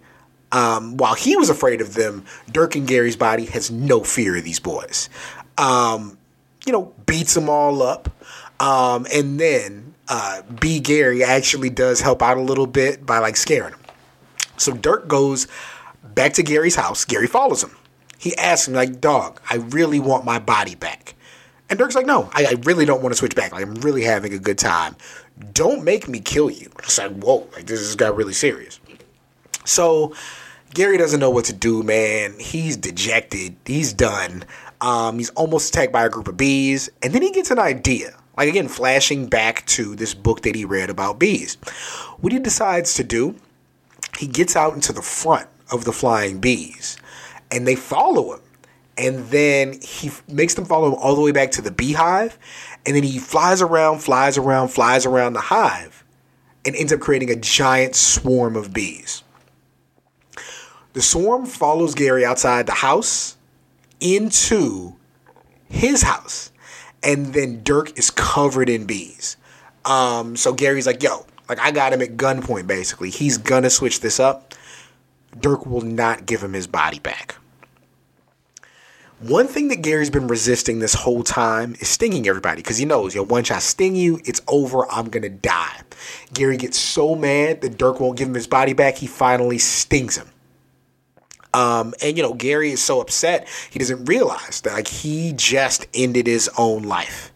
um, 0.52 0.96
while 0.98 1.14
he 1.14 1.36
was 1.36 1.50
afraid 1.50 1.80
of 1.80 1.94
them, 1.94 2.24
Dirk 2.50 2.76
and 2.76 2.86
Gary's 2.86 3.16
body 3.16 3.46
has 3.46 3.70
no 3.70 4.04
fear 4.04 4.36
of 4.36 4.44
these 4.44 4.60
boys. 4.60 5.08
Um, 5.58 6.18
you 6.66 6.72
know, 6.72 6.92
beats 7.06 7.34
them 7.34 7.48
all 7.48 7.82
up. 7.82 8.08
Um, 8.60 9.06
and 9.12 9.40
then 9.40 9.94
uh, 10.08 10.42
B. 10.60 10.78
Gary 10.78 11.24
actually 11.24 11.70
does 11.70 12.00
help 12.00 12.22
out 12.22 12.36
a 12.36 12.40
little 12.42 12.66
bit 12.66 13.04
by 13.04 13.18
like 13.18 13.36
scaring 13.36 13.72
him. 13.72 13.80
So 14.58 14.72
Dirk 14.72 15.08
goes 15.08 15.48
back 16.14 16.34
to 16.34 16.42
Gary's 16.42 16.76
house. 16.76 17.04
Gary 17.04 17.26
follows 17.26 17.64
him. 17.64 17.74
He 18.18 18.36
asks 18.36 18.68
him, 18.68 18.74
like, 18.74 19.00
dog, 19.00 19.40
I 19.50 19.56
really 19.56 19.98
want 19.98 20.24
my 20.24 20.38
body 20.38 20.76
back. 20.76 21.16
And 21.68 21.78
Dirk's 21.78 21.96
like, 21.96 22.06
no, 22.06 22.30
I, 22.32 22.44
I 22.44 22.54
really 22.62 22.84
don't 22.84 23.02
want 23.02 23.12
to 23.12 23.16
switch 23.16 23.34
back. 23.34 23.52
Like, 23.52 23.62
I'm 23.62 23.74
really 23.76 24.02
having 24.02 24.32
a 24.32 24.38
good 24.38 24.58
time. 24.58 24.94
Don't 25.52 25.82
make 25.82 26.06
me 26.06 26.20
kill 26.20 26.50
you. 26.50 26.70
It's 26.80 26.98
like, 26.98 27.12
whoa, 27.12 27.48
like 27.54 27.66
this 27.66 27.80
has 27.80 27.96
got 27.96 28.14
really 28.14 28.34
serious. 28.34 28.78
So 29.64 30.14
Gary 30.74 30.96
doesn't 30.96 31.20
know 31.20 31.28
what 31.28 31.44
to 31.46 31.52
do, 31.52 31.82
man. 31.82 32.35
He's 32.38 32.78
dejected. 32.78 33.56
He's 33.66 33.92
done. 33.92 34.44
Um, 34.80 35.18
he's 35.18 35.28
almost 35.30 35.68
attacked 35.68 35.92
by 35.92 36.06
a 36.06 36.08
group 36.08 36.28
of 36.28 36.38
bees, 36.38 36.88
and 37.02 37.12
then 37.12 37.20
he 37.20 37.30
gets 37.30 37.50
an 37.50 37.58
idea. 37.58 38.16
Like 38.38 38.48
again, 38.48 38.68
flashing 38.68 39.26
back 39.26 39.66
to 39.66 39.94
this 39.94 40.14
book 40.14 40.42
that 40.42 40.54
he 40.54 40.64
read 40.64 40.88
about 40.88 41.18
bees. 41.18 41.56
What 42.20 42.32
he 42.32 42.38
decides 42.38 42.94
to 42.94 43.04
do, 43.04 43.37
he 44.18 44.26
gets 44.26 44.56
out 44.56 44.72
into 44.72 44.94
the 44.94 45.02
front 45.02 45.46
of 45.70 45.85
the 45.85 45.92
flying 45.92 46.40
bees, 46.40 46.96
and 47.50 47.66
they 47.68 47.76
follow 47.76 48.35
him. 48.35 48.40
And 48.96 49.26
then 49.26 49.78
he 49.82 50.11
makes 50.28 50.54
them 50.54 50.64
follow 50.64 50.88
him 50.88 50.94
all 50.94 51.14
the 51.14 51.20
way 51.20 51.32
back 51.32 51.50
to 51.52 51.62
the 51.62 51.70
beehive, 51.70 52.38
and 52.87 52.96
then 52.96 53.02
he 53.02 53.18
flies 53.18 53.61
around, 53.61 53.98
flies 53.98 54.38
around, 54.38 54.68
flies 54.68 55.04
around 55.04 55.35
the 55.35 55.40
hive, 55.40 56.02
and 56.64 56.74
ends 56.74 56.92
up 56.94 57.00
creating 57.00 57.30
a 57.30 57.37
giant 57.37 57.94
swarm 57.94 58.56
of 58.56 58.72
bees. 58.72 59.21
The 60.92 61.02
swarm 61.02 61.46
follows 61.46 61.94
Gary 61.94 62.24
outside 62.24 62.66
the 62.66 62.72
house 62.72 63.37
into 64.00 64.94
his 65.68 66.02
house. 66.02 66.50
And 67.02 67.33
then 67.35 67.62
Dirk 67.62 67.98
is 67.98 68.11
covered 68.11 68.68
in 68.68 68.87
bees. 68.87 69.37
Um, 69.85 70.37
so 70.37 70.52
Gary's 70.52 70.87
like, 70.87 71.02
yo, 71.02 71.26
like 71.48 71.59
I 71.59 71.70
got 71.70 71.92
him 71.92 72.02
at 72.02 72.16
gunpoint 72.16 72.66
basically. 72.66 73.11
He's 73.11 73.38
gonna 73.38 73.70
switch 73.70 74.00
this 74.00 74.20
up. 74.20 74.55
Dirk 75.38 75.66
will 75.66 75.81
not 75.81 76.26
give 76.26 76.42
him 76.42 76.52
his 76.52 76.66
body 76.66 76.98
back. 76.98 77.37
One 79.20 79.46
thing 79.46 79.68
that 79.68 79.83
Gary's 79.83 80.11
been 80.11 80.26
resisting 80.26 80.81
this 80.81 80.94
whole 80.94 81.22
time 81.22 81.76
is 81.78 81.88
stinging 81.88 82.26
everybody 82.26 82.61
because 82.61 82.78
he 82.78 82.85
knows, 82.85 83.14
yo, 83.14 83.22
once 83.22 83.50
I 83.50 83.61
sting 83.61 83.94
you, 83.94 84.20
it's 84.24 84.40
over. 84.48 84.90
I'm 84.90 85.09
gonna 85.09 85.28
die. 85.28 85.81
Gary 86.35 86.57
gets 86.57 86.78
so 86.78 87.14
mad 87.14 87.61
that 87.62 87.78
Dirk 87.78 88.00
won't 88.00 88.18
give 88.18 88.28
him 88.28 88.35
his 88.35 88.48
body 88.48 88.72
back, 88.72 88.96
he 88.96 89.07
finally 89.07 89.59
stings 89.59 90.16
him. 90.16 90.28
Um, 91.54 91.94
and 92.02 92.16
you 92.16 92.22
know, 92.22 92.34
Gary 92.34 92.72
is 92.72 92.82
so 92.82 93.00
upset 93.00 93.46
he 93.70 93.78
doesn't 93.78 94.06
realize 94.06 94.60
that 94.62 94.72
like 94.72 94.88
he 94.88 95.32
just 95.34 95.86
ended 95.94 96.26
his 96.26 96.48
own 96.56 96.82
life. 96.82 97.30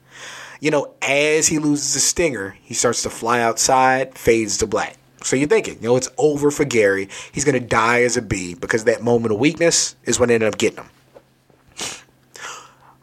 You 0.61 0.71
know, 0.71 0.95
as 1.03 1.49
he 1.49 1.59
loses 1.59 1.95
the 1.95 2.01
stinger, 2.01 2.57
he 2.63 2.73
starts 2.73 3.03
to 3.03 3.11
fly 3.11 3.41
outside, 3.41 4.17
fades 4.17 4.57
to 4.59 4.67
black. 4.67 4.97
So 5.23 5.37
you're 5.37 5.49
thinking, 5.49 5.75
you 5.83 5.89
know, 5.89 5.97
it's 5.97 6.09
over 6.19 6.51
for 6.51 6.65
Gary. 6.65 7.09
He's 7.33 7.45
gonna 7.45 7.61
die 7.61 8.03
as 8.03 8.17
a 8.17 8.23
bee 8.23 8.55
because 8.55 8.85
that 8.85 9.03
moment 9.03 9.35
of 9.35 9.41
weakness 9.41 9.97
is 10.05 10.19
what 10.19 10.31
ended 10.31 10.49
up 10.49 10.59
getting 10.59 10.79
him. 10.79 10.91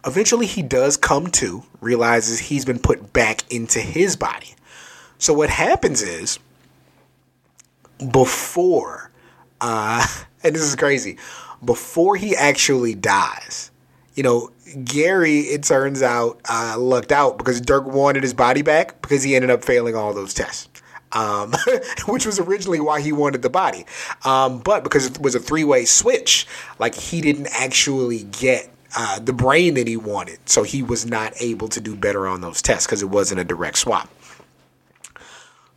Eventually, 0.06 0.48
he 0.48 0.62
does 0.62 0.98
come 0.98 1.28
to, 1.28 1.64
realizes 1.80 2.40
he's 2.40 2.66
been 2.66 2.80
put 2.80 3.14
back 3.14 3.50
into 3.52 3.80
his 3.80 4.18
body. 4.18 4.54
So 5.18 5.34
what 5.34 5.50
happens 5.50 6.02
is, 6.02 6.40
before 8.12 9.12
uh, 9.62 10.06
and 10.46 10.56
this 10.56 10.64
is 10.64 10.76
crazy. 10.76 11.18
Before 11.64 12.16
he 12.16 12.36
actually 12.36 12.94
dies, 12.94 13.72
you 14.16 14.24
know, 14.24 14.52
Gary, 14.84 15.40
it 15.40 15.64
turns 15.64 16.02
out, 16.02 16.42
uh, 16.50 16.76
lucked 16.78 17.12
out 17.12 17.38
because 17.38 17.62
Dirk 17.62 17.86
wanted 17.86 18.24
his 18.24 18.34
body 18.34 18.62
back 18.62 19.02
because 19.02 19.24
he 19.24 19.36
ended 19.36 19.50
up 19.50 19.64
failing 19.64 19.96
all 19.96 20.14
those 20.14 20.34
tests. 20.34 20.70
Um, 21.14 21.54
which 22.08 22.26
was 22.26 22.40
originally 22.40 22.80
why 22.80 23.00
he 23.00 23.12
wanted 23.12 23.44
the 23.44 23.50
body. 23.50 23.86
Um, 24.26 24.60
but 24.60 24.84
because 24.84 25.06
it 25.06 25.22
was 25.22 25.36
a 25.36 25.40
three 25.40 25.64
way 25.64 25.86
switch, 25.86 26.48
like 26.80 26.96
he 26.96 27.22
didn't 27.22 27.50
actually 27.52 28.24
get 28.24 28.74
uh, 28.96 29.20
the 29.20 29.34
brain 29.34 29.76
that 29.76 29.88
he 29.88 29.96
wanted. 29.96 30.40
So 30.50 30.64
he 30.64 30.82
was 30.82 31.06
not 31.06 31.34
able 31.40 31.68
to 31.68 31.80
do 31.80 31.96
better 31.96 32.28
on 32.28 32.42
those 32.42 32.64
tests 32.64 32.88
because 32.88 33.04
it 33.04 33.12
wasn't 33.12 33.42
a 33.42 33.44
direct 33.44 33.78
swap. 33.78 34.10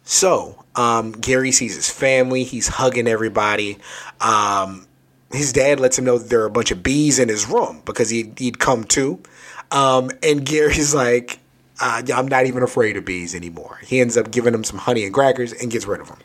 So 0.06 0.64
um, 0.76 1.12
Gary 1.12 1.50
sees 1.50 1.74
his 1.74 1.90
family. 1.90 2.44
He's 2.44 2.68
hugging 2.68 3.08
everybody. 3.08 3.76
Um, 4.20 4.86
his 5.32 5.52
dad 5.52 5.80
lets 5.80 5.98
him 5.98 6.04
know 6.04 6.16
that 6.16 6.30
there 6.30 6.42
are 6.42 6.46
a 6.46 6.50
bunch 6.50 6.70
of 6.70 6.82
bees 6.82 7.18
in 7.18 7.28
his 7.28 7.48
room 7.48 7.82
because 7.84 8.08
he, 8.08 8.32
he'd 8.38 8.60
come 8.60 8.84
to. 8.84 9.20
Um, 9.72 10.12
and 10.22 10.46
Gary's 10.46 10.94
like, 10.94 11.40
uh, 11.80 12.02
I'm 12.14 12.28
not 12.28 12.46
even 12.46 12.62
afraid 12.62 12.96
of 12.96 13.04
bees 13.04 13.34
anymore. 13.34 13.80
He 13.82 14.00
ends 14.00 14.16
up 14.16 14.30
giving 14.30 14.54
him 14.54 14.62
some 14.62 14.78
honey 14.78 15.04
and 15.04 15.12
crackers 15.12 15.52
and 15.52 15.72
gets 15.72 15.86
rid 15.86 16.00
of 16.00 16.06
them. 16.06 16.18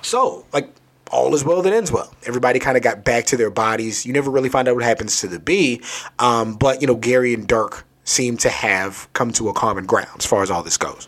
So, 0.00 0.46
like, 0.54 0.72
all 1.10 1.34
is 1.34 1.44
well 1.44 1.60
that 1.60 1.74
ends 1.74 1.92
well. 1.92 2.14
Everybody 2.26 2.58
kind 2.58 2.78
of 2.78 2.82
got 2.82 3.04
back 3.04 3.26
to 3.26 3.36
their 3.36 3.50
bodies. 3.50 4.06
You 4.06 4.14
never 4.14 4.30
really 4.30 4.48
find 4.48 4.66
out 4.66 4.74
what 4.76 4.84
happens 4.84 5.20
to 5.20 5.28
the 5.28 5.38
bee. 5.38 5.82
Um, 6.18 6.54
but, 6.54 6.80
you 6.80 6.86
know, 6.86 6.96
Gary 6.96 7.34
and 7.34 7.46
Dirk 7.46 7.84
seem 8.04 8.38
to 8.38 8.48
have 8.48 9.12
come 9.12 9.30
to 9.32 9.50
a 9.50 9.52
common 9.52 9.84
ground 9.84 10.08
as 10.18 10.24
far 10.24 10.42
as 10.42 10.50
all 10.50 10.62
this 10.62 10.78
goes 10.78 11.06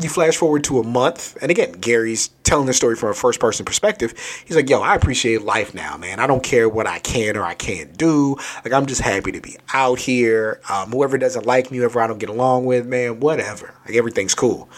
you 0.00 0.08
flash 0.08 0.36
forward 0.36 0.64
to 0.64 0.80
a 0.80 0.84
month, 0.84 1.36
and 1.40 1.50
again, 1.50 1.72
Gary's 1.72 2.28
telling 2.42 2.66
the 2.66 2.72
story 2.72 2.96
from 2.96 3.10
a 3.10 3.14
first 3.14 3.38
person 3.38 3.64
perspective. 3.64 4.14
He's 4.44 4.56
like, 4.56 4.68
yo, 4.68 4.80
I 4.80 4.94
appreciate 4.94 5.42
life 5.42 5.74
now, 5.74 5.96
man. 5.96 6.20
I 6.20 6.26
don't 6.26 6.42
care 6.42 6.68
what 6.68 6.86
I 6.86 6.98
can 6.98 7.36
or 7.36 7.44
I 7.44 7.54
can't 7.54 7.96
do. 7.96 8.36
Like, 8.64 8.72
I'm 8.72 8.86
just 8.86 9.00
happy 9.00 9.32
to 9.32 9.40
be 9.40 9.56
out 9.72 9.98
here. 9.98 10.60
Um, 10.68 10.90
whoever 10.90 11.16
doesn't 11.16 11.46
like 11.46 11.70
me, 11.70 11.78
whoever 11.78 12.00
I 12.00 12.06
don't 12.06 12.18
get 12.18 12.28
along 12.28 12.66
with, 12.66 12.86
man, 12.86 13.20
whatever. 13.20 13.74
Like, 13.86 13.94
everything's 13.94 14.34
cool. 14.34 14.68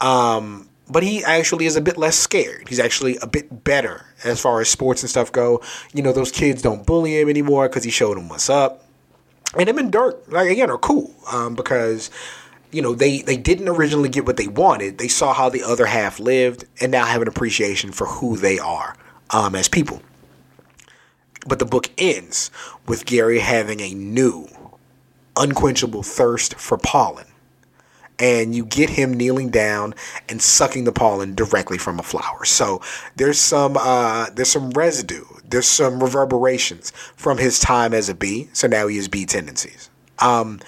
Um, 0.00 0.68
but 0.90 1.02
he 1.02 1.22
actually 1.22 1.66
is 1.66 1.76
a 1.76 1.80
bit 1.80 1.96
less 1.96 2.16
scared. 2.16 2.68
He's 2.68 2.80
actually 2.80 3.16
a 3.18 3.26
bit 3.26 3.64
better 3.64 4.06
as 4.24 4.40
far 4.40 4.60
as 4.60 4.68
sports 4.68 5.02
and 5.02 5.10
stuff 5.10 5.30
go. 5.30 5.62
You 5.92 6.02
know, 6.02 6.12
those 6.12 6.32
kids 6.32 6.62
don't 6.62 6.86
bully 6.86 7.20
him 7.20 7.28
anymore 7.28 7.68
because 7.68 7.84
he 7.84 7.90
showed 7.90 8.16
them 8.16 8.28
what's 8.28 8.50
up. 8.50 8.84
And 9.58 9.68
him 9.68 9.78
and 9.78 9.92
Dirk, 9.92 10.24
like, 10.28 10.50
again, 10.50 10.70
are 10.70 10.78
cool 10.78 11.14
um, 11.30 11.54
because 11.54 12.10
you 12.70 12.82
know 12.82 12.94
they 12.94 13.22
they 13.22 13.36
didn't 13.36 13.68
originally 13.68 14.08
get 14.08 14.26
what 14.26 14.36
they 14.36 14.48
wanted. 14.48 14.98
They 14.98 15.08
saw 15.08 15.32
how 15.32 15.48
the 15.48 15.62
other 15.62 15.86
half 15.86 16.20
lived 16.20 16.64
and 16.80 16.92
now 16.92 17.04
have 17.04 17.22
an 17.22 17.28
appreciation 17.28 17.92
for 17.92 18.06
who 18.06 18.36
they 18.36 18.58
are 18.58 18.96
um, 19.30 19.54
as 19.54 19.68
people. 19.68 20.02
But 21.46 21.58
the 21.58 21.64
book 21.64 21.90
ends 21.96 22.50
with 22.86 23.06
gary 23.06 23.38
having 23.38 23.80
a 23.80 23.94
new 23.94 24.48
unquenchable 25.36 26.02
thirst 26.02 26.56
for 26.56 26.76
pollen. 26.76 27.26
And 28.20 28.52
you 28.52 28.66
get 28.66 28.90
him 28.90 29.14
kneeling 29.14 29.50
down 29.50 29.94
and 30.28 30.42
sucking 30.42 30.82
the 30.82 30.92
pollen 30.92 31.36
directly 31.36 31.78
from 31.78 32.00
a 32.00 32.02
flower. 32.02 32.44
So 32.44 32.82
there's 33.14 33.38
some 33.38 33.76
uh, 33.78 34.30
there's 34.30 34.50
some 34.50 34.70
residue. 34.70 35.24
There's 35.48 35.68
some 35.68 36.02
reverberations 36.02 36.90
from 37.16 37.38
his 37.38 37.60
time 37.60 37.94
as 37.94 38.08
a 38.08 38.14
bee. 38.14 38.48
So 38.52 38.66
now 38.66 38.88
he 38.88 38.96
has 38.96 39.06
bee 39.06 39.24
tendencies. 39.24 39.88
Um, 40.18 40.58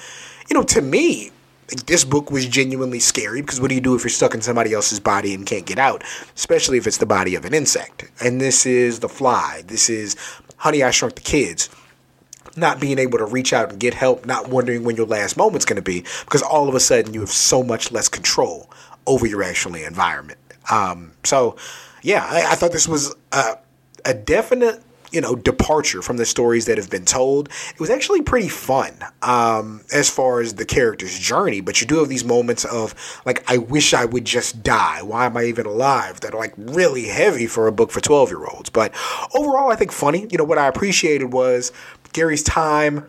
you 0.49 0.55
know 0.55 0.63
to 0.65 0.81
me 0.83 1.31
this 1.87 2.05
book 2.05 2.31
was 2.31 2.47
genuinely 2.47 3.01
scary 3.01 3.41
because 3.41 3.61
what 3.61 3.69
do 3.69 3.75
you 3.75 3.81
do 3.81 3.95
if 3.95 4.03
you're 4.03 4.11
stuck 4.11 4.35
in 4.35 4.43
somebody 4.43 4.73
else's 4.73 5.01
body 5.01 5.35
and 5.35 5.47
can't 5.47 5.67
get 5.67 5.79
out, 5.79 6.03
especially 6.35 6.79
if 6.79 6.87
it's 6.87 6.99
the 6.99 7.07
body 7.07 7.35
of 7.35 7.45
an 7.45 7.55
insect? 7.55 8.11
And 8.21 8.41
this 8.41 8.67
is 8.67 9.01
The 9.01 9.09
Fly. 9.09 9.63
This 9.67 9.89
is 9.89 10.17
Honey, 10.57 10.83
I 10.83 10.91
Shrunk 10.91 11.15
the 11.15 11.21
Kids. 11.21 11.71
Not 12.57 12.81
being 12.81 12.99
able 12.99 13.19
to 13.19 13.27
reach 13.27 13.53
out 13.53 13.71
and 13.71 13.79
get 13.79 13.95
help, 13.95 14.27
not 14.27 14.49
wondering 14.49 14.83
when 14.83 14.97
your 14.97 15.07
last 15.07 15.37
moment's 15.37 15.65
going 15.65 15.77
to 15.77 15.83
be, 15.83 16.05
because 16.25 16.43
all 16.43 16.69
of 16.69 16.75
a 16.75 16.81
sudden 16.81 17.15
you 17.15 17.21
have 17.21 17.31
so 17.31 17.63
much 17.63 17.93
less 17.93 18.09
control 18.09 18.69
over 19.07 19.27
your 19.27 19.43
actual 19.43 19.77
environment. 19.77 20.39
Um, 20.71 21.13
so, 21.25 21.57
yeah, 22.03 22.27
I, 22.29 22.53
I 22.53 22.55
thought 22.57 22.73
this 22.73 22.89
was 22.89 23.15
a, 23.33 23.59
a 24.05 24.15
definite 24.15 24.83
you 25.13 25.21
know 25.21 25.35
departure 25.35 26.03
from 26.03 26.17
the 26.17 26.27
stories 26.27 26.67
that 26.67 26.79
have 26.79 26.91
been 26.91 27.05
told. 27.05 27.49
It 27.49 27.81
was 27.81 27.91
actually 27.91 28.23
pretty 28.23 28.49
fun 28.49 28.95
um, 29.23 29.83
as 29.93 30.09
far 30.09 30.41
as 30.41 30.55
the 30.55 30.65
character's 30.65 31.19
journey 31.19 31.61
but 31.61 31.81
you 31.81 31.87
do 31.87 31.99
have 31.99 32.09
these 32.09 32.25
moments 32.25 32.65
of 32.65 32.95
like 33.25 33.49
i 33.51 33.59
wish 33.59 33.95
i 33.95 34.05
would 34.05 34.25
just 34.25 34.63
die. 34.63 35.03
Why 35.03 35.27
am 35.27 35.37
i 35.37 35.45
even 35.45 35.67
alive? 35.67 36.21
That 36.21 36.35
are 36.35 36.39
like 36.39 36.55
really 36.57 37.07
heavy 37.07 37.47
for 37.47 37.67
a 37.67 37.73
book 37.73 37.91
for 37.91 38.01
12 38.01 38.31
year 38.31 38.47
olds 38.47 38.71
but 38.71 38.93
overall 39.35 39.71
i 39.71 39.77
think 39.77 39.93
funny. 39.93 40.27
You 40.31 40.39
know 40.39 40.45
what 40.45 40.59
i 40.59 40.67
appreciated 40.67 41.33
was 41.33 41.73
gary's 42.13 42.43
time 42.43 43.09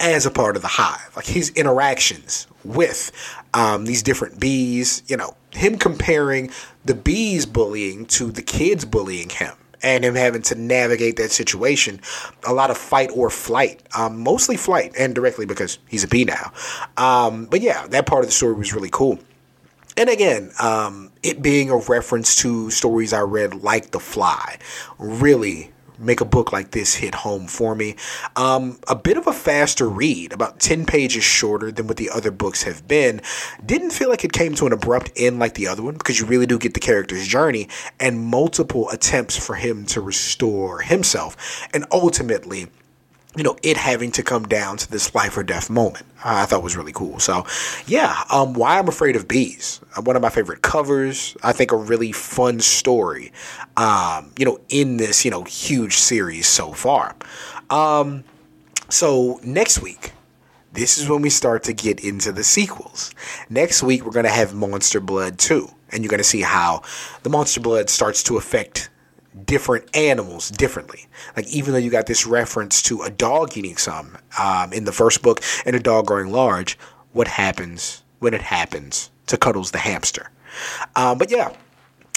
as 0.00 0.26
a 0.26 0.30
part 0.30 0.56
of 0.56 0.62
the 0.62 0.68
hive 0.68 1.12
like 1.14 1.26
his 1.26 1.50
interactions 1.50 2.46
with 2.64 3.12
um, 3.54 3.84
these 3.84 4.02
different 4.02 4.40
bees 4.40 5.02
you 5.06 5.16
know 5.16 5.36
him 5.52 5.78
comparing 5.78 6.50
the 6.84 6.94
bees 6.94 7.46
bullying 7.46 8.04
to 8.06 8.32
the 8.32 8.42
kids 8.42 8.84
bullying 8.84 9.28
him 9.28 9.52
and 9.82 10.04
him 10.04 10.14
having 10.14 10.42
to 10.42 10.54
navigate 10.54 11.16
that 11.16 11.30
situation. 11.30 12.00
A 12.46 12.52
lot 12.52 12.70
of 12.70 12.78
fight 12.78 13.10
or 13.14 13.30
flight, 13.30 13.82
um, 13.96 14.20
mostly 14.22 14.56
flight, 14.56 14.92
and 14.98 15.14
directly 15.14 15.46
because 15.46 15.78
he's 15.88 16.04
a 16.04 16.08
bee 16.08 16.24
now. 16.24 16.52
Um, 16.96 17.46
but 17.46 17.60
yeah, 17.60 17.86
that 17.88 18.06
part 18.06 18.20
of 18.20 18.28
the 18.28 18.32
story 18.32 18.54
was 18.54 18.72
really 18.72 18.90
cool. 18.90 19.18
And 19.96 20.08
again, 20.08 20.50
um, 20.60 21.12
it 21.22 21.42
being 21.42 21.70
a 21.70 21.76
reference 21.76 22.36
to 22.36 22.70
stories 22.70 23.12
I 23.12 23.20
read 23.20 23.62
like 23.62 23.90
The 23.90 24.00
Fly 24.00 24.58
really 24.98 25.70
make 25.98 26.20
a 26.20 26.24
book 26.24 26.52
like 26.52 26.70
this 26.70 26.94
hit 26.94 27.14
home 27.14 27.46
for 27.46 27.74
me. 27.74 27.96
Um, 28.36 28.78
a 28.88 28.94
bit 28.94 29.16
of 29.16 29.26
a 29.26 29.32
faster 29.32 29.88
read, 29.88 30.32
about 30.32 30.60
10 30.60 30.86
pages 30.86 31.24
shorter 31.24 31.70
than 31.70 31.86
what 31.86 31.96
the 31.96 32.10
other 32.10 32.30
books 32.30 32.62
have 32.62 32.86
been. 32.88 33.20
Didn't 33.64 33.90
feel 33.90 34.08
like 34.08 34.24
it 34.24 34.32
came 34.32 34.54
to 34.56 34.66
an 34.66 34.72
abrupt 34.72 35.12
end 35.16 35.38
like 35.38 35.54
the 35.54 35.68
other 35.68 35.82
one 35.82 35.94
because 35.94 36.18
you 36.18 36.26
really 36.26 36.46
do 36.46 36.58
get 36.58 36.74
the 36.74 36.80
character's 36.80 37.26
journey 37.26 37.68
and 38.00 38.20
multiple 38.20 38.88
attempts 38.90 39.36
for 39.36 39.54
him 39.54 39.84
to 39.86 40.00
restore 40.00 40.80
himself. 40.80 41.68
And 41.72 41.86
ultimately, 41.90 42.68
you 43.36 43.42
know, 43.42 43.56
it 43.62 43.76
having 43.76 44.12
to 44.12 44.22
come 44.22 44.46
down 44.46 44.76
to 44.76 44.90
this 44.90 45.14
life 45.14 45.36
or 45.36 45.42
death 45.42 45.70
moment. 45.70 46.04
I 46.24 46.44
thought 46.44 46.62
was 46.62 46.76
really 46.76 46.92
cool. 46.92 47.18
So, 47.18 47.46
yeah, 47.86 48.24
um, 48.30 48.52
Why 48.52 48.78
I'm 48.78 48.88
Afraid 48.88 49.16
of 49.16 49.26
Bees, 49.26 49.80
uh, 49.96 50.02
one 50.02 50.16
of 50.16 50.22
my 50.22 50.28
favorite 50.28 50.62
covers. 50.62 51.36
I 51.42 51.52
think 51.52 51.72
a 51.72 51.76
really 51.76 52.12
fun 52.12 52.60
story, 52.60 53.32
um, 53.76 54.32
you 54.38 54.44
know, 54.44 54.60
in 54.68 54.98
this, 54.98 55.24
you 55.24 55.30
know, 55.30 55.44
huge 55.44 55.96
series 55.96 56.46
so 56.46 56.72
far. 56.72 57.16
Um, 57.70 58.24
so, 58.90 59.40
next 59.42 59.80
week, 59.80 60.12
this 60.72 60.98
is 60.98 61.08
when 61.08 61.22
we 61.22 61.30
start 61.30 61.64
to 61.64 61.72
get 61.72 62.04
into 62.04 62.32
the 62.32 62.44
sequels. 62.44 63.14
Next 63.48 63.82
week, 63.82 64.04
we're 64.04 64.12
going 64.12 64.24
to 64.24 64.30
have 64.30 64.54
Monster 64.54 65.00
Blood 65.00 65.38
2, 65.38 65.68
and 65.90 66.02
you're 66.02 66.10
going 66.10 66.18
to 66.18 66.24
see 66.24 66.42
how 66.42 66.82
the 67.22 67.30
Monster 67.30 67.60
Blood 67.60 67.88
starts 67.88 68.22
to 68.24 68.36
affect 68.36 68.90
different 69.44 69.94
animals 69.96 70.50
differently. 70.50 71.06
Like 71.36 71.46
even 71.48 71.72
though 71.72 71.78
you 71.78 71.90
got 71.90 72.06
this 72.06 72.26
reference 72.26 72.82
to 72.82 73.02
a 73.02 73.10
dog 73.10 73.56
eating 73.56 73.76
some 73.76 74.18
um, 74.38 74.72
in 74.72 74.84
the 74.84 74.92
first 74.92 75.22
book 75.22 75.40
and 75.64 75.74
a 75.74 75.80
dog 75.80 76.06
growing 76.06 76.30
large, 76.30 76.78
what 77.12 77.28
happens 77.28 78.02
when 78.18 78.34
it 78.34 78.42
happens 78.42 79.10
to 79.26 79.36
Cuddles 79.36 79.70
the 79.70 79.78
hamster? 79.78 80.30
Um, 80.96 81.18
but 81.18 81.30
yeah. 81.30 81.54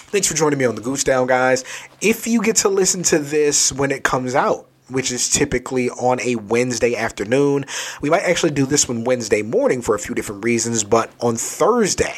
Thanks 0.07 0.27
for 0.27 0.35
joining 0.35 0.59
me 0.59 0.65
on 0.65 0.75
the 0.75 0.81
Goose 0.81 1.03
Down, 1.03 1.27
guys. 1.27 1.65
If 1.99 2.27
you 2.27 2.41
get 2.41 2.57
to 2.57 2.69
listen 2.69 3.03
to 3.03 3.19
this 3.19 3.73
when 3.73 3.91
it 3.91 4.03
comes 4.03 4.35
out, 4.35 4.67
which 4.87 5.11
is 5.11 5.29
typically 5.29 5.89
on 5.89 6.21
a 6.21 6.35
Wednesday 6.35 6.95
afternoon, 6.95 7.65
we 8.01 8.09
might 8.09 8.21
actually 8.21 8.51
do 8.51 8.65
this 8.65 8.87
one 8.87 9.03
Wednesday 9.03 9.41
morning 9.41 9.81
for 9.81 9.95
a 9.95 9.99
few 9.99 10.15
different 10.15 10.45
reasons, 10.45 10.83
but 10.83 11.11
on 11.19 11.35
Thursday, 11.35 12.15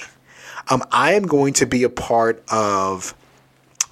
um, 0.70 0.84
I 0.92 1.14
am 1.14 1.24
going 1.24 1.54
to 1.54 1.66
be 1.66 1.84
a 1.84 1.90
part 1.90 2.44
of 2.52 3.16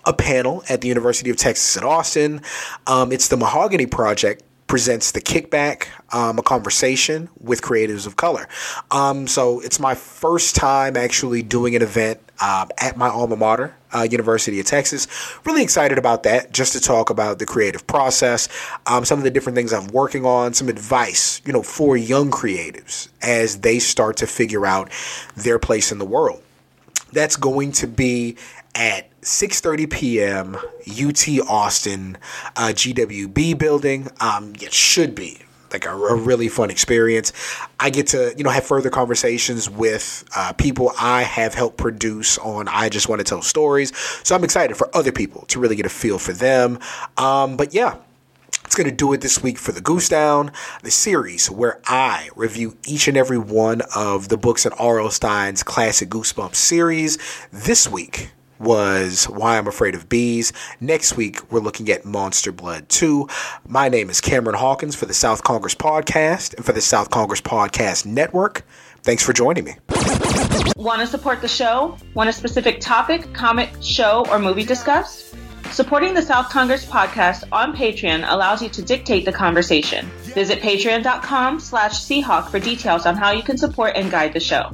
a 0.06 0.14
panel 0.14 0.64
at 0.70 0.82
the 0.82 0.88
University 0.88 1.30
of 1.30 1.38
Texas 1.38 1.78
at 1.78 1.84
Austin. 1.84 2.42
Um, 2.88 3.12
it's 3.12 3.28
the 3.28 3.38
Mahogany 3.38 3.86
Project 3.86 4.44
presents 4.68 5.12
the 5.12 5.22
kickback 5.22 5.88
um, 6.14 6.40
a 6.40 6.42
conversation 6.42 7.30
with 7.40 7.62
creatives 7.62 8.08
of 8.08 8.16
color. 8.16 8.48
Um, 8.90 9.28
so 9.28 9.60
it's 9.60 9.80
my 9.80 9.94
first 9.94 10.56
time 10.56 10.98
actually 10.98 11.44
doing 11.44 11.76
an 11.76 11.82
event 11.82 12.20
uh, 12.42 12.66
at 12.80 12.98
my 12.98 13.08
alma 13.08 13.36
mater 13.36 13.76
uh, 13.94 14.02
university 14.02 14.60
of 14.60 14.66
texas. 14.66 15.08
Really 15.46 15.64
excited 15.64 15.98
about 15.98 16.24
that 16.24 16.52
just 16.52 16.74
to 16.74 16.82
talk 16.82 17.10
about 17.10 17.40
the 17.40 17.46
creative 17.46 17.88
process 17.88 18.50
um, 18.88 19.06
some 19.06 19.20
of 19.20 19.24
the 19.24 19.32
different 19.32 19.56
things 19.56 19.72
i'm 19.72 19.88
working 19.88 20.26
on 20.26 20.54
some 20.54 20.68
advice 20.68 21.42
you 21.46 21.54
know 21.54 21.64
for 21.64 21.96
young 21.96 22.30
creatives 22.30 23.08
as 23.22 23.62
they 23.62 23.80
start 23.80 24.18
to 24.18 24.28
figure 24.28 24.66
out 24.66 24.92
their 25.36 25.60
place 25.60 25.92
in 25.92 26.00
the 26.00 26.06
world. 26.06 26.42
That's 27.14 27.38
going 27.38 27.72
to 27.74 27.88
be 27.88 28.36
at 28.74 29.10
6:30 29.26 29.90
p.m. 29.92 30.56
UT 30.56 31.50
Austin 31.50 32.18
uh, 32.56 32.70
GWB 32.70 33.58
building. 33.58 34.08
Um, 34.20 34.54
it 34.62 34.72
should 34.72 35.16
be 35.16 35.40
like 35.74 35.86
a, 35.86 35.90
a, 35.90 36.16
really 36.16 36.48
fun 36.48 36.70
experience. 36.70 37.34
I 37.80 37.90
get 37.90 38.08
to 38.08 38.36
you 38.38 38.44
know 38.44 38.52
have 38.52 38.66
further 38.66 38.92
conversations 38.92 39.68
with 39.70 40.24
uh, 40.36 40.54
people 40.54 40.92
I 41.00 41.24
have 41.24 41.56
helped 41.56 41.78
produce 41.78 42.38
on 42.38 42.68
I 42.68 42.90
Just 42.90 43.10
Want 43.10 43.20
to 43.20 43.26
Tell 43.26 43.42
Stories. 43.42 43.96
So 44.24 44.36
I'm 44.36 44.44
excited 44.44 44.78
for 44.78 44.96
other 44.96 45.12
people 45.12 45.42
to 45.48 45.60
really 45.60 45.76
get 45.76 45.88
a 45.88 45.90
feel 45.90 46.20
for 46.20 46.34
them. 46.34 46.80
Um, 47.18 47.58
but 47.58 47.74
yeah. 47.74 47.98
It's 48.64 48.74
going 48.74 48.90
to 48.90 48.96
do 48.96 49.14
it 49.14 49.22
this 49.22 49.44
week 49.44 49.60
for 49.60 49.72
the 49.72 49.80
Goose 49.80 50.10
Down, 50.10 50.52
the 50.82 50.90
series 50.90 51.52
where 51.52 51.80
I 51.86 52.30
review 52.36 52.76
each 52.88 53.08
and 53.08 53.16
every 53.16 53.38
one 53.38 53.82
of 53.96 54.30
the 54.30 54.38
books 54.38 54.66
in 54.66 54.74
R.L. 54.74 55.12
Stine's 55.12 55.62
classic 55.62 56.10
Goosebumps 56.10 56.56
series. 56.56 57.20
This 57.52 57.88
week, 57.88 58.32
was 58.60 59.26
Why 59.26 59.58
I'm 59.58 59.68
Afraid 59.68 59.96
of 59.96 60.10
Bees. 60.10 60.54
Next 60.80 61.18
week, 61.18 61.52
we're 61.52 61.60
looking 61.60 61.90
at 61.90 62.06
Monster 62.06 62.52
Blood 62.52 62.90
2. 62.90 63.28
My 63.68 63.90
name 63.90 64.10
is 64.10 64.22
Cameron 64.22 64.56
Hawkins 64.56 64.96
for 64.96 65.06
the 65.06 65.14
South 65.14 65.44
Congress 65.44 65.76
Podcast 65.76 66.54
and 66.56 66.66
for 66.66 66.72
the 66.72 66.82
South 66.82 67.10
Congress 67.10 67.42
Podcast 67.42 68.06
Network. 68.06 68.66
Thanks 69.04 69.24
for 69.24 69.34
joining 69.34 69.66
me. 69.66 69.76
Want 70.78 71.02
to 71.02 71.08
support 71.08 71.42
the 71.42 71.48
show? 71.48 71.98
Want 72.14 72.30
a 72.30 72.34
specific 72.34 72.80
topic, 72.80 73.34
comic, 73.34 73.70
show, 73.82 74.26
or 74.30 74.40
movie 74.40 74.66
discussed? 74.66 75.36
Supporting 75.72 76.14
the 76.14 76.22
South 76.22 76.50
Congress 76.50 76.86
podcast 76.86 77.44
on 77.52 77.76
Patreon 77.76 78.26
allows 78.32 78.62
you 78.62 78.70
to 78.70 78.82
dictate 78.82 79.26
the 79.26 79.32
conversation. 79.32 80.06
Visit 80.34 80.62
patreon.com 80.62 81.60
slash 81.60 81.94
Seahawk 81.94 82.50
for 82.50 82.60
details 82.60 83.06
on 83.06 83.16
how 83.16 83.32
you 83.32 83.44
can 83.44 83.58
support 83.58 83.94
and 83.96 84.10
guide 84.10 84.34
the 84.34 84.40
show. 84.40 84.72